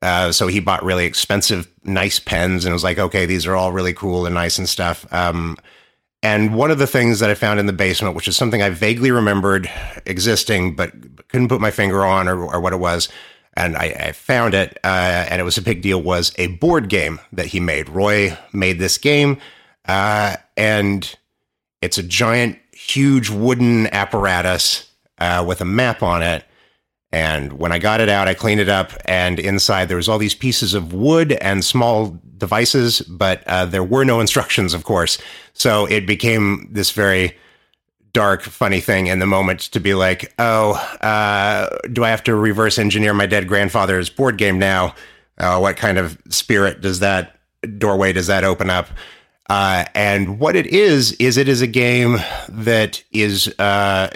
uh, 0.02 0.32
so 0.32 0.48
he 0.48 0.60
bought 0.60 0.84
really 0.84 1.06
expensive, 1.06 1.68
nice 1.84 2.20
pens, 2.20 2.66
and 2.66 2.74
was 2.74 2.84
like, 2.84 3.00
okay, 3.00 3.26
these 3.26 3.48
are 3.48 3.56
all 3.56 3.72
really 3.72 3.94
cool 3.94 4.26
and 4.26 4.36
nice 4.36 4.58
and 4.58 4.70
stuff. 4.70 5.12
Um, 5.12 5.58
and 6.24 6.56
one 6.56 6.72
of 6.72 6.80
the 6.80 6.88
things 6.88 7.20
that 7.20 7.30
I 7.30 7.36
found 7.36 7.60
in 7.60 7.68
the 7.68 7.74
basement, 7.74 8.16
which 8.16 8.28
is 8.28 8.36
something 8.36 8.62
I 8.62 8.70
vaguely 8.70 9.12
remembered 9.12 9.70
existing, 10.06 10.76
but 10.76 10.92
couldn't 11.30 11.48
put 11.48 11.62
my 11.62 11.72
finger 11.72 12.04
on 12.06 12.28
or, 12.28 12.44
or 12.44 12.60
what 12.60 12.74
it 12.74 12.78
was, 12.78 13.10
and 13.58 13.76
I, 13.76 13.86
I 13.86 14.12
found 14.12 14.54
it, 14.54 14.78
uh, 14.84 15.26
and 15.30 15.42
it 15.42 15.44
was 15.44 15.58
a 15.58 15.62
big 15.62 15.82
deal, 15.82 16.02
was 16.02 16.32
a 16.38 16.48
board 16.48 16.90
game 16.90 17.20
that 17.34 17.48
he 17.48 17.60
made. 17.60 17.90
Roy 17.90 18.38
made 18.54 18.78
this 18.78 18.98
game, 18.98 19.40
uh, 19.86 20.38
and 20.56 21.16
it's 21.82 21.98
a 21.98 22.04
giant, 22.04 22.60
huge 22.72 23.30
wooden 23.30 23.88
apparatus 23.88 24.90
uh, 25.18 25.44
with 25.46 25.60
a 25.60 25.66
map 25.66 26.04
on 26.04 26.22
it. 26.22 26.46
And 27.12 27.54
when 27.54 27.72
I 27.72 27.80
got 27.80 28.00
it 28.00 28.10
out, 28.10 28.28
I 28.28 28.36
cleaned 28.36 28.62
it 28.62 28.70
up, 28.70 28.92
and 29.06 29.40
inside 29.40 29.90
there 29.90 29.98
was 29.98 30.08
all 30.08 30.20
these 30.20 30.36
pieces 30.36 30.76
of 30.76 30.94
wood 30.94 31.32
and 31.34 31.66
small 31.66 32.20
devices, 32.38 33.02
but 33.02 33.44
uh, 33.48 33.66
there 33.66 33.84
were 33.84 34.06
no 34.06 34.20
instructions, 34.22 34.76
of 34.76 34.84
course. 34.84 35.18
So 35.54 35.88
it 35.88 36.06
became 36.06 36.70
this 36.72 36.92
very 36.92 37.36
dark, 38.18 38.42
funny 38.42 38.80
thing 38.80 39.06
in 39.06 39.20
the 39.20 39.28
moment 39.28 39.60
to 39.60 39.80
be 39.80 39.94
like, 39.94 40.34
oh, 40.40 40.72
uh, 41.02 41.70
do 41.94 42.04
I 42.04 42.10
have 42.10 42.24
to 42.24 42.34
reverse 42.34 42.80
engineer 42.80 43.14
my 43.14 43.28
dead 43.28 43.48
grandfather's 43.48 44.10
board 44.10 44.40
game 44.40 44.58
now? 44.58 44.96
Uh, 45.38 45.60
what 45.60 45.78
kind 45.78 46.00
of 46.00 46.18
spirit 46.30 46.82
does 46.82 46.98
that 47.02 47.40
doorway 47.78 48.14
does 48.14 48.26
that 48.26 48.44
open 48.44 48.72
up? 48.72 48.88
Uh, 49.52 49.86
and 49.94 50.40
what 50.40 50.56
it 50.56 50.66
is 50.66 51.12
is 51.20 51.38
it 51.38 51.48
is 51.48 51.62
a 51.62 51.68
game 51.68 52.18
that 52.50 53.04
is 53.12 53.54
uh, 53.60 54.10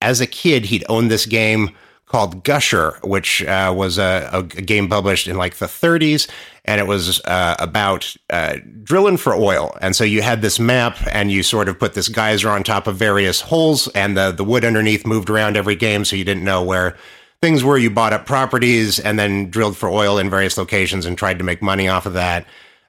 as 0.00 0.22
a 0.22 0.26
kid 0.26 0.64
he'd 0.64 0.84
owned 0.88 1.10
this 1.10 1.26
game 1.26 1.76
called 2.06 2.42
Gusher, 2.42 2.98
which 3.04 3.44
uh, 3.44 3.74
was 3.76 3.98
a, 3.98 4.30
a, 4.32 4.42
game 4.44 4.88
published 4.88 5.28
in 5.28 5.36
like 5.36 5.56
the 5.56 5.66
30s, 5.66 6.26
and 6.66 6.80
it 6.80 6.86
was 6.86 7.20
uh, 7.24 7.56
about 7.58 8.14
uh, 8.30 8.56
drilling 8.82 9.16
for 9.16 9.34
oil. 9.34 9.76
And 9.80 9.96
so 9.96 10.04
you 10.04 10.22
had 10.22 10.42
this 10.42 10.58
map, 10.58 10.98
and 11.12 11.30
you 11.30 11.42
sort 11.42 11.68
of 11.68 11.78
put 11.78 11.94
this 11.94 12.08
geyser 12.08 12.50
on 12.50 12.62
top 12.62 12.86
of 12.86 12.96
various 12.96 13.40
holes, 13.40 13.88
and 13.88 14.16
the 14.16 14.32
the 14.32 14.44
wood 14.44 14.64
underneath 14.64 15.06
moved 15.06 15.30
around 15.30 15.56
every 15.56 15.76
game, 15.76 16.04
so 16.04 16.16
you 16.16 16.24
didn't 16.24 16.44
know 16.44 16.62
where 16.62 16.96
things 17.40 17.62
were. 17.62 17.78
You 17.78 17.90
bought 17.90 18.12
up 18.12 18.26
properties 18.26 18.98
and 18.98 19.18
then 19.18 19.50
drilled 19.50 19.76
for 19.76 19.88
oil 19.88 20.18
in 20.18 20.30
various 20.30 20.58
locations 20.58 21.06
and 21.06 21.16
tried 21.16 21.38
to 21.38 21.44
make 21.44 21.62
money 21.62 21.88
off 21.88 22.06
of 22.06 22.14
that. 22.14 22.46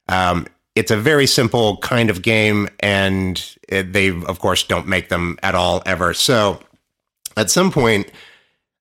Um, 0.09 0.47
it's 0.75 0.91
a 0.91 0.97
very 0.97 1.27
simple 1.27 1.77
kind 1.77 2.09
of 2.09 2.21
game, 2.21 2.69
and 2.79 3.57
it, 3.67 3.93
they, 3.93 4.09
of 4.09 4.39
course, 4.39 4.63
don't 4.63 4.87
make 4.87 5.09
them 5.09 5.37
at 5.41 5.55
all 5.55 5.81
ever. 5.85 6.13
So 6.13 6.59
at 7.35 7.49
some 7.49 7.71
point, 7.71 8.11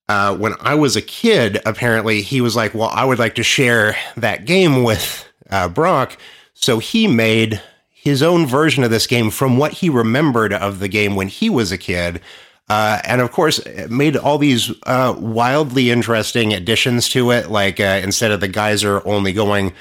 uh, 0.09 0.37
when 0.37 0.55
I 0.61 0.75
was 0.75 0.97
a 0.97 1.03
kid, 1.03 1.61
apparently 1.67 2.23
he 2.23 2.41
was 2.41 2.55
like, 2.55 2.75
Well, 2.75 2.91
I 2.93 3.05
would 3.05 3.19
like 3.19 3.37
to 3.37 3.43
share 3.43 3.97
that 4.17 4.45
game 4.45 4.83
with 4.83 5.29
uh, 5.51 5.69
Brock. 5.69 6.17
So 6.55 6.79
he 6.79 7.07
made 7.07 7.61
his 7.91 8.23
own 8.23 8.47
version 8.47 8.85
of 8.85 8.91
this 8.91 9.07
game 9.07 9.31
from 9.31 9.59
what 9.59 9.73
he 9.73 9.91
remembered 9.91 10.53
of 10.53 10.79
the 10.79 10.89
game 10.89 11.17
when 11.17 11.29
he 11.29 11.51
was 11.51 11.73
a 11.73 11.79
kid. 11.79 12.21
Uh, 12.69 13.01
and 13.05 13.21
of 13.21 13.31
course, 13.31 13.61
made 13.89 14.17
all 14.17 14.39
these 14.39 14.73
uh, 14.85 15.15
wildly 15.19 15.91
interesting 15.91 16.53
additions 16.53 17.09
to 17.11 17.31
it. 17.31 17.51
Like 17.51 17.79
uh, 17.81 18.01
instead 18.03 18.31
of 18.31 18.41
the 18.41 18.49
geyser 18.49 19.07
only 19.07 19.33
going 19.33 19.73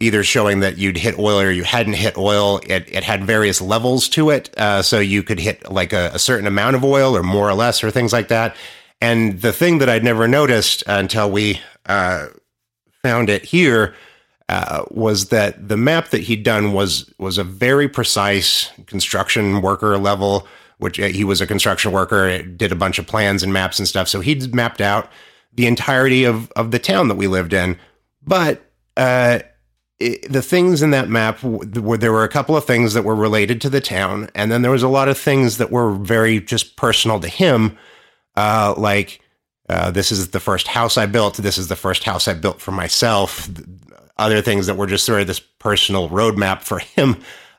either 0.00 0.24
showing 0.24 0.60
that 0.60 0.76
you'd 0.76 0.96
hit 0.96 1.18
oil 1.18 1.40
or 1.40 1.50
you 1.50 1.64
hadn't 1.64 1.94
hit 1.94 2.16
oil, 2.18 2.60
it, 2.66 2.88
it 2.92 3.04
had 3.04 3.24
various 3.24 3.60
levels 3.60 4.08
to 4.10 4.30
it. 4.30 4.56
Uh, 4.58 4.82
so 4.82 4.98
you 4.98 5.22
could 5.22 5.38
hit 5.38 5.70
like 5.70 5.92
a, 5.92 6.10
a 6.14 6.18
certain 6.18 6.46
amount 6.46 6.76
of 6.76 6.84
oil 6.84 7.16
or 7.16 7.22
more 7.22 7.48
or 7.48 7.54
less 7.54 7.82
or 7.84 7.90
things 7.90 8.12
like 8.12 8.28
that. 8.28 8.56
And 9.04 9.40
the 9.42 9.52
thing 9.52 9.78
that 9.78 9.90
I'd 9.90 10.02
never 10.02 10.26
noticed 10.26 10.82
until 10.86 11.30
we 11.30 11.60
uh, 11.84 12.28
found 13.02 13.28
it 13.28 13.44
here 13.44 13.94
uh, 14.48 14.84
was 14.90 15.28
that 15.28 15.68
the 15.68 15.76
map 15.76 16.08
that 16.08 16.22
he'd 16.22 16.42
done 16.42 16.72
was 16.72 17.12
was 17.18 17.36
a 17.36 17.44
very 17.44 17.86
precise 17.86 18.70
construction 18.86 19.60
worker 19.60 19.98
level. 19.98 20.48
Which 20.78 20.98
uh, 20.98 21.06
he 21.06 21.22
was 21.22 21.40
a 21.40 21.46
construction 21.46 21.92
worker, 21.92 22.42
did 22.42 22.72
a 22.72 22.74
bunch 22.74 22.98
of 22.98 23.06
plans 23.06 23.42
and 23.42 23.52
maps 23.52 23.78
and 23.78 23.86
stuff. 23.86 24.08
So 24.08 24.20
he'd 24.20 24.54
mapped 24.54 24.80
out 24.80 25.08
the 25.52 25.66
entirety 25.66 26.24
of 26.24 26.50
of 26.56 26.70
the 26.70 26.78
town 26.78 27.08
that 27.08 27.16
we 27.16 27.26
lived 27.26 27.52
in. 27.52 27.78
But 28.22 28.72
uh, 28.96 29.40
it, 30.00 30.32
the 30.32 30.42
things 30.42 30.82
in 30.82 30.90
that 30.90 31.08
map 31.08 31.42
were 31.42 31.98
there 31.98 32.12
were 32.12 32.24
a 32.24 32.28
couple 32.28 32.56
of 32.56 32.64
things 32.64 32.94
that 32.94 33.04
were 33.04 33.14
related 33.14 33.60
to 33.60 33.70
the 33.70 33.80
town, 33.80 34.30
and 34.34 34.50
then 34.50 34.62
there 34.62 34.72
was 34.72 34.82
a 34.82 34.88
lot 34.88 35.08
of 35.08 35.18
things 35.18 35.58
that 35.58 35.70
were 35.70 35.92
very 35.92 36.40
just 36.40 36.76
personal 36.76 37.20
to 37.20 37.28
him, 37.28 37.76
uh, 38.36 38.74
like. 38.76 39.20
Uh, 39.66 39.90
this 39.90 40.12
is 40.12 40.28
the 40.28 40.40
first 40.40 40.68
house 40.68 40.98
I 40.98 41.06
built. 41.06 41.38
This 41.38 41.56
is 41.56 41.68
the 41.68 41.74
first 41.74 42.04
house 42.04 42.28
I 42.28 42.34
built 42.34 42.60
for 42.60 42.70
myself 42.70 43.48
other 44.16 44.40
things 44.40 44.66
that 44.66 44.76
were 44.76 44.86
just 44.86 45.04
sort 45.04 45.20
of 45.20 45.26
this 45.26 45.40
personal 45.40 46.08
roadmap 46.08 46.62
for 46.62 46.78
him. 46.78 47.16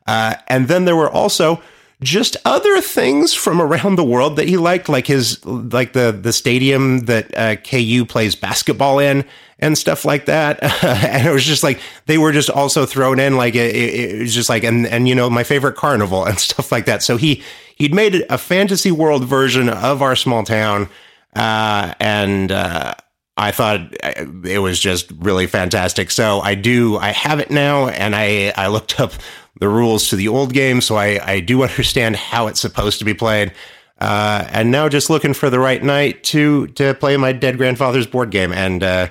Uh, 0.08 0.36
and 0.48 0.68
then 0.68 0.86
there 0.86 0.96
were 0.96 1.10
also 1.10 1.62
just 2.02 2.36
other 2.46 2.82
things 2.82 3.34
from 3.34 3.62
around 3.62 3.96
the 3.96 4.04
world 4.04 4.36
that 4.36 4.48
he 4.48 4.58
liked, 4.58 4.90
like 4.90 5.08
his 5.08 5.44
like 5.46 5.94
the 5.94 6.12
the 6.12 6.34
stadium 6.34 7.00
that 7.06 7.38
uh, 7.38 7.56
KU 7.58 8.06
plays 8.06 8.36
basketball 8.36 9.00
in 9.00 9.26
and 9.60 9.78
stuff 9.78 10.04
like 10.04 10.26
that. 10.26 10.62
and 10.84 11.28
it 11.28 11.32
was 11.32 11.46
just 11.46 11.64
like 11.64 11.80
they 12.06 12.18
were 12.18 12.32
just 12.32 12.50
also 12.50 12.86
thrown 12.86 13.20
in, 13.20 13.38
like 13.38 13.56
it, 13.56 13.76
it, 13.76 14.20
was 14.20 14.34
just 14.34 14.50
like 14.50 14.64
and 14.64 14.86
and 14.88 15.08
you 15.08 15.16
know 15.16 15.30
my 15.30 15.44
favorite 15.44 15.76
carnival 15.76 16.26
and 16.26 16.40
stuff 16.40 16.72
like 16.72 16.86
that. 16.86 17.02
So 17.04 17.18
he 17.18 17.44
he'd 17.76 17.94
made 17.94 18.26
a 18.30 18.38
fantasy 18.38 18.92
world 18.92 19.26
version 19.26 19.70
of 19.70 20.02
our 20.02 20.16
small 20.16 20.44
town, 20.44 20.90
uh, 21.36 21.94
and 22.00 22.52
uh, 22.52 22.94
I 23.38 23.52
thought 23.52 23.94
uh, 24.04 24.26
it 24.44 24.60
was 24.60 24.80
just 24.80 25.12
really 25.18 25.48
fantastic. 25.48 26.12
So 26.12 26.42
I 26.42 26.56
do, 26.56 26.98
I 26.98 27.12
have 27.12 27.40
it 27.40 27.52
now, 27.52 27.88
and 27.88 28.16
I 28.16 28.54
I 28.58 28.68
looked 28.68 29.00
up 29.00 29.14
the 29.60 29.70
rules 29.70 30.10
to 30.10 30.16
the 30.16 30.28
old 30.28 30.54
game, 30.54 30.82
so 30.82 30.96
I 30.96 31.20
I 31.24 31.40
do 31.40 31.64
understand 31.70 32.16
how 32.16 32.48
it's 32.48 32.60
supposed 32.60 33.00
to 33.00 33.06
be 33.06 33.14
played. 33.14 33.54
Uh, 34.00 34.46
and 34.52 34.72
now 34.72 34.90
just 34.90 35.10
looking 35.10 35.34
for 35.34 35.50
the 35.50 35.60
right 35.60 35.82
night 35.82 36.24
to 36.26 36.68
to 36.68 36.94
play 36.96 37.16
my 37.18 37.32
dead 37.32 37.58
grandfather's 37.58 38.08
board 38.08 38.30
game 38.30 38.52
and 38.52 38.84
uh, 38.84 39.08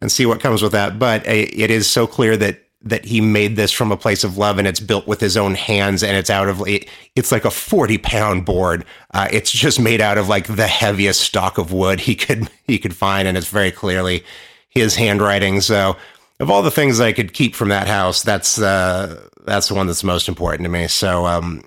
and 0.00 0.12
see 0.12 0.26
what 0.26 0.40
comes 0.40 0.62
with 0.62 0.72
that. 0.72 0.98
But 0.98 1.26
uh, 1.26 1.32
it 1.32 1.70
is 1.70 1.90
so 1.90 2.06
clear 2.06 2.36
that 2.36 2.62
that 2.84 3.04
he 3.04 3.20
made 3.20 3.56
this 3.56 3.70
from 3.70 3.92
a 3.92 3.96
place 3.96 4.24
of 4.24 4.36
love 4.36 4.58
and 4.58 4.66
it's 4.66 4.80
built 4.80 5.06
with 5.06 5.20
his 5.20 5.36
own 5.36 5.54
hands 5.54 6.02
and 6.02 6.16
it's 6.16 6.30
out 6.30 6.48
of 6.48 6.66
it, 6.66 6.88
it's 7.14 7.30
like 7.30 7.44
a 7.44 7.50
40 7.50 7.98
pound 7.98 8.44
board 8.44 8.84
uh, 9.14 9.28
it's 9.30 9.50
just 9.50 9.78
made 9.78 10.00
out 10.00 10.18
of 10.18 10.28
like 10.28 10.46
the 10.56 10.66
heaviest 10.66 11.20
stock 11.20 11.58
of 11.58 11.72
wood 11.72 12.00
he 12.00 12.14
could 12.14 12.48
he 12.66 12.78
could 12.78 12.94
find 12.94 13.28
and 13.28 13.36
it's 13.36 13.48
very 13.48 13.70
clearly 13.70 14.24
his 14.68 14.96
handwriting 14.96 15.60
so 15.60 15.96
of 16.42 16.50
all 16.50 16.62
the 16.62 16.70
things 16.70 17.00
i 17.00 17.12
could 17.12 17.32
keep 17.32 17.54
from 17.54 17.70
that 17.70 17.88
house 17.88 18.22
that's 18.22 18.60
uh 18.60 19.26
that's 19.44 19.68
the 19.68 19.74
one 19.74 19.86
that's 19.86 20.04
most 20.04 20.28
important 20.28 20.64
to 20.64 20.70
me 20.70 20.86
so 20.86 21.24
um 21.26 21.62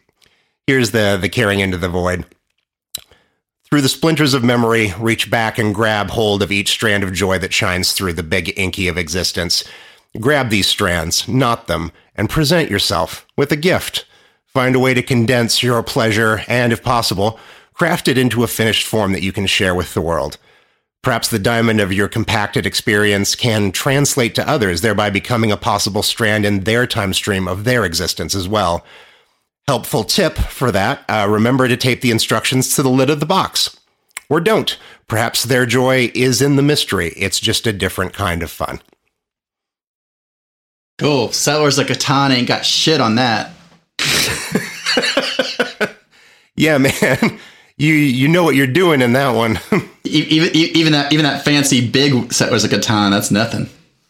here's 0.67 0.91
the 0.91 1.17
the 1.19 1.29
caring 1.29 1.59
into 1.59 1.77
the 1.77 1.89
void 1.89 2.25
through 3.63 3.81
the 3.81 3.89
splinters 3.89 4.35
of 4.35 4.43
memory 4.43 4.93
reach 4.99 5.31
back 5.31 5.57
and 5.57 5.73
grab 5.73 6.11
hold 6.11 6.43
of 6.43 6.51
each 6.51 6.69
strand 6.69 7.03
of 7.03 7.11
joy 7.11 7.39
that 7.39 7.53
shines 7.53 7.93
through 7.93 8.13
the 8.13 8.23
big 8.23 8.53
inky 8.57 8.87
of 8.87 8.97
existence 8.97 9.63
Grab 10.19 10.49
these 10.49 10.67
strands, 10.67 11.27
knot 11.27 11.67
them, 11.67 11.91
and 12.15 12.29
present 12.29 12.69
yourself 12.69 13.27
with 13.35 13.51
a 13.51 13.57
gift. 13.57 14.05
Find 14.45 14.75
a 14.75 14.79
way 14.79 14.93
to 14.93 15.01
condense 15.01 15.61
your 15.61 15.83
pleasure 15.83 16.41
and, 16.47 16.71
if 16.71 16.81
possible, 16.81 17.37
craft 17.73 18.07
it 18.07 18.17
into 18.17 18.43
a 18.43 18.47
finished 18.47 18.87
form 18.87 19.11
that 19.11 19.23
you 19.23 19.33
can 19.33 19.45
share 19.45 19.75
with 19.75 19.93
the 19.93 20.01
world. 20.01 20.37
Perhaps 21.05 21.27
the 21.27 21.37
diamond 21.37 21.79
of 21.79 21.93
your 21.93 22.07
compacted 22.07 22.65
experience 22.65 23.35
can 23.35 23.71
translate 23.71 24.33
to 24.33 24.49
others, 24.49 24.81
thereby 24.81 25.11
becoming 25.11 25.51
a 25.51 25.57
possible 25.57 26.01
strand 26.01 26.47
in 26.47 26.61
their 26.61 26.87
time 26.87 27.13
stream 27.13 27.47
of 27.47 27.63
their 27.63 27.85
existence 27.85 28.33
as 28.33 28.47
well. 28.47 28.83
Helpful 29.67 30.03
tip 30.03 30.35
for 30.35 30.71
that 30.71 31.05
uh, 31.07 31.27
remember 31.29 31.67
to 31.67 31.77
tape 31.77 32.01
the 32.01 32.09
instructions 32.09 32.75
to 32.75 32.81
the 32.81 32.89
lid 32.89 33.11
of 33.11 33.19
the 33.19 33.27
box. 33.27 33.79
Or 34.29 34.41
don't. 34.41 34.75
Perhaps 35.07 35.43
their 35.43 35.67
joy 35.67 36.11
is 36.15 36.41
in 36.41 36.55
the 36.55 36.63
mystery, 36.63 37.09
it's 37.09 37.39
just 37.39 37.67
a 37.67 37.71
different 37.71 38.13
kind 38.13 38.41
of 38.41 38.49
fun. 38.49 38.81
Cool. 40.97 41.31
Settlers 41.31 41.77
of 41.77 41.85
Catan 41.85 42.31
ain't 42.31 42.47
got 42.47 42.65
shit 42.65 42.99
on 42.99 43.13
that. 43.13 43.51
yeah, 46.55 46.79
man. 46.79 47.39
You 47.77 47.93
you 47.93 48.27
know 48.27 48.43
what 48.43 48.55
you're 48.55 48.67
doing 48.67 49.01
in 49.01 49.13
that 49.13 49.35
one. 49.35 49.59
even 50.03 50.49
even 50.55 50.93
that 50.93 51.11
even 51.11 51.25
that 51.25 51.43
fancy 51.43 51.87
big 51.87 52.31
set 52.31 52.51
was 52.51 52.63
a 52.63 52.69
Catan, 52.69 53.11
that's 53.11 53.31
nothing. 53.31 53.69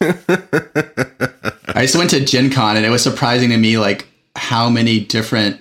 I 1.74 1.82
just 1.82 1.96
went 1.96 2.10
to 2.10 2.24
Gen 2.24 2.50
Con 2.50 2.76
and 2.76 2.86
it 2.86 2.90
was 2.90 3.02
surprising 3.02 3.50
to 3.50 3.56
me 3.56 3.78
like 3.78 4.06
how 4.36 4.68
many 4.68 5.00
different 5.00 5.60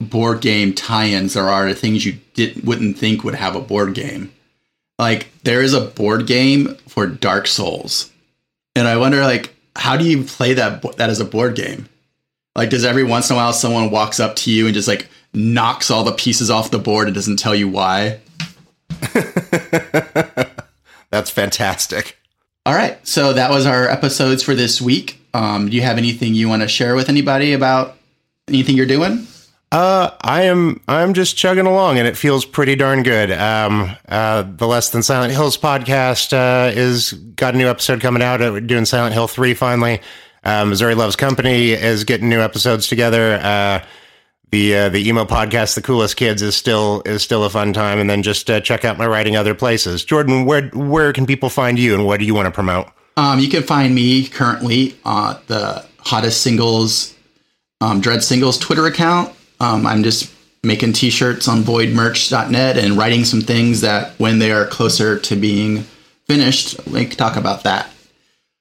board 0.00 0.40
game 0.40 0.74
tie-ins 0.74 1.34
there 1.34 1.48
are 1.48 1.66
to 1.66 1.74
things 1.74 2.04
you 2.04 2.18
didn't 2.34 2.64
wouldn't 2.64 2.98
think 2.98 3.24
would 3.24 3.34
have 3.34 3.56
a 3.56 3.60
board 3.60 3.94
game. 3.94 4.32
Like 4.98 5.28
there 5.44 5.62
is 5.62 5.74
a 5.74 5.80
board 5.80 6.26
game 6.26 6.74
for 6.88 7.06
Dark 7.06 7.46
Souls. 7.46 8.12
And 8.76 8.86
I 8.86 8.96
wonder 8.98 9.22
like 9.22 9.54
how 9.74 9.96
do 9.96 10.04
you 10.04 10.24
play 10.24 10.54
that 10.54 10.82
that 10.98 11.08
as 11.08 11.20
a 11.20 11.24
board 11.24 11.54
game? 11.54 11.88
Like, 12.58 12.70
does 12.70 12.84
every 12.84 13.04
once 13.04 13.30
in 13.30 13.34
a 13.34 13.38
while 13.38 13.52
someone 13.52 13.92
walks 13.92 14.18
up 14.18 14.34
to 14.36 14.50
you 14.50 14.66
and 14.66 14.74
just 14.74 14.88
like 14.88 15.08
knocks 15.32 15.90
all 15.90 16.04
the 16.04 16.12
pieces 16.12 16.50
off 16.50 16.70
the 16.70 16.78
board 16.78 17.08
and 17.08 17.14
doesn't 17.14 17.38
tell 17.38 17.54
you 17.54 17.68
why? 17.68 18.20
That's 21.10 21.30
fantastic. 21.30 22.16
All 22.66 22.74
right, 22.74 22.98
so 23.06 23.32
that 23.32 23.50
was 23.50 23.64
our 23.64 23.88
episodes 23.88 24.42
for 24.42 24.54
this 24.54 24.80
week. 24.80 25.20
Um, 25.32 25.68
do 25.70 25.76
you 25.76 25.82
have 25.82 25.96
anything 25.96 26.34
you 26.34 26.48
want 26.48 26.62
to 26.62 26.68
share 26.68 26.94
with 26.94 27.08
anybody 27.08 27.52
about 27.52 27.96
anything 28.46 28.76
you're 28.76 28.86
doing? 28.86 29.26
Uh, 29.70 30.10
I 30.22 30.42
am. 30.42 30.80
I'm 30.88 31.12
just 31.12 31.36
chugging 31.36 31.66
along, 31.66 31.98
and 31.98 32.08
it 32.08 32.16
feels 32.16 32.44
pretty 32.44 32.74
darn 32.74 33.02
good. 33.02 33.30
Um, 33.30 33.94
uh, 34.08 34.42
the 34.42 34.66
Less 34.66 34.90
Than 34.90 35.02
Silent 35.02 35.32
Hills 35.32 35.58
podcast 35.58 36.32
uh, 36.32 36.70
is 36.74 37.12
got 37.12 37.54
a 37.54 37.58
new 37.58 37.68
episode 37.68 38.00
coming 38.00 38.22
out. 38.22 38.40
We're 38.40 38.60
doing 38.60 38.86
Silent 38.86 39.12
Hill 39.14 39.28
three 39.28 39.54
finally. 39.54 40.00
Um, 40.44 40.70
Missouri 40.70 40.94
Loves 40.94 41.16
Company 41.16 41.72
is 41.72 42.04
getting 42.04 42.30
new 42.30 42.40
episodes 42.40 42.88
together. 42.88 43.34
Uh, 43.34 43.84
the 44.50 44.74
uh, 44.74 44.88
the 44.88 45.06
emo 45.08 45.24
podcast, 45.24 45.74
The 45.74 45.82
Coolest 45.82 46.16
Kids, 46.16 46.42
is 46.42 46.56
still 46.56 47.02
is 47.04 47.22
still 47.22 47.44
a 47.44 47.50
fun 47.50 47.72
time. 47.72 47.98
And 47.98 48.08
then 48.08 48.22
just 48.22 48.48
uh, 48.50 48.60
check 48.60 48.84
out 48.84 48.98
my 48.98 49.06
writing 49.06 49.36
other 49.36 49.54
places. 49.54 50.04
Jordan, 50.04 50.44
where 50.44 50.68
where 50.68 51.12
can 51.12 51.26
people 51.26 51.50
find 51.50 51.78
you, 51.78 51.94
and 51.94 52.06
what 52.06 52.20
do 52.20 52.26
you 52.26 52.34
want 52.34 52.46
to 52.46 52.52
promote? 52.52 52.88
Um, 53.16 53.40
you 53.40 53.48
can 53.48 53.62
find 53.62 53.94
me 53.94 54.28
currently 54.28 54.96
on 55.04 55.38
the 55.48 55.84
hottest 55.98 56.40
singles, 56.40 57.14
um, 57.80 58.00
Dread 58.00 58.22
Singles 58.22 58.58
Twitter 58.58 58.86
account. 58.86 59.34
Um, 59.60 59.86
I'm 59.86 60.02
just 60.02 60.32
making 60.62 60.92
t-shirts 60.92 61.48
on 61.48 61.62
voidmerch.net 61.62 62.76
and 62.76 62.96
writing 62.96 63.24
some 63.24 63.40
things 63.40 63.80
that 63.80 64.12
when 64.18 64.38
they 64.38 64.52
are 64.52 64.66
closer 64.66 65.18
to 65.18 65.36
being 65.36 65.84
finished, 66.26 66.84
we 66.86 67.06
can 67.06 67.16
talk 67.16 67.36
about 67.36 67.64
that. 67.64 67.90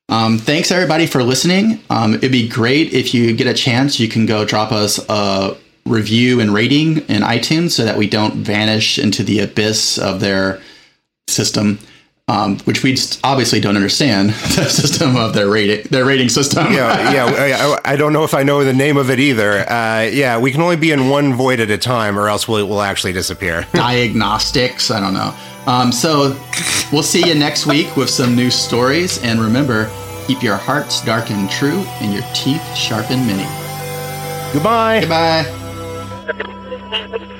Um, 0.10 0.38
thanks 0.38 0.71
everybody 0.71 1.06
for 1.06 1.21
listening. 1.21 1.82
Um, 1.89 2.13
it'd 2.15 2.32
be 2.32 2.47
great 2.47 2.93
if 2.93 3.13
you 3.13 3.36
get 3.36 3.47
a 3.47 3.54
chance, 3.54 4.00
you 4.00 4.08
can 4.08 4.26
go 4.26 4.45
drop 4.45 4.71
us 4.71 5.00
a 5.10 5.58
review 5.88 6.39
and 6.39 6.54
rating 6.54 6.97
in 7.08 7.21
iTunes 7.21 7.71
so 7.71 7.86
that 7.86 7.97
we 7.97 8.08
don't 8.08 8.36
vanish 8.36 9.00
into 9.00 9.23
the 9.23 9.39
abyss 9.39 9.97
of 9.97 10.19
their 10.19 10.62
system 11.28 11.80
um, 12.30 12.60
which 12.60 12.84
we 12.84 12.97
obviously 13.23 13.62
don't 13.62 13.78
understand 13.78 14.30
the 14.56 14.69
system 14.69 15.15
of 15.15 15.34
their 15.34 15.50
rating, 15.50 15.88
their 15.89 16.04
rating 16.04 16.30
system. 16.30 16.73
yeah, 16.73 17.12
yeah. 17.47 17.78
I, 17.86 17.93
I, 17.93 17.95
don't 17.95 18.12
know 18.12 18.23
if 18.23 18.34
I 18.34 18.43
know 18.43 18.63
the 18.63 18.73
name 18.73 18.97
of 18.97 19.10
it 19.10 19.19
either. 19.19 19.60
Uh, 19.69 20.10
yeah, 20.12 20.38
we 20.38 20.52
can 20.52 20.62
only 20.62 20.76
be 20.76 20.91
in 20.91 21.10
one 21.10 21.34
void 21.36 21.60
at 21.60 21.71
a 21.71 21.78
time, 21.78 22.19
or 22.19 22.28
else 22.28 22.47
we'll, 22.47 22.67
we'll 22.67 22.82
actually 22.82 23.13
disappear. 23.13 23.65
Diagnostics. 23.73 24.91
I 24.91 25.00
don't 25.00 25.13
know. 25.13 25.34
Um, 25.67 25.91
so 25.91 26.38
we'll 26.91 27.04
see 27.04 27.26
you 27.26 27.36
next 27.36 27.65
week 27.65 27.95
with 27.95 28.10
some 28.10 28.36
new 28.36 28.50
stories, 28.50 29.23
and 29.23 29.39
remember, 29.39 29.89
keep 30.28 30.43
your 30.43 30.58
hearts 30.58 31.04
dark 31.04 31.32
and 31.32 31.50
true, 31.50 31.86
and 32.02 32.13
your 32.13 32.23
teeth 32.34 32.76
sharp 32.76 33.10
and 33.10 33.26
many. 33.26 33.43
Goodbye. 34.54 35.00
Goodbye. 35.02 35.56
Thank 36.89 37.12
you. 37.30 37.37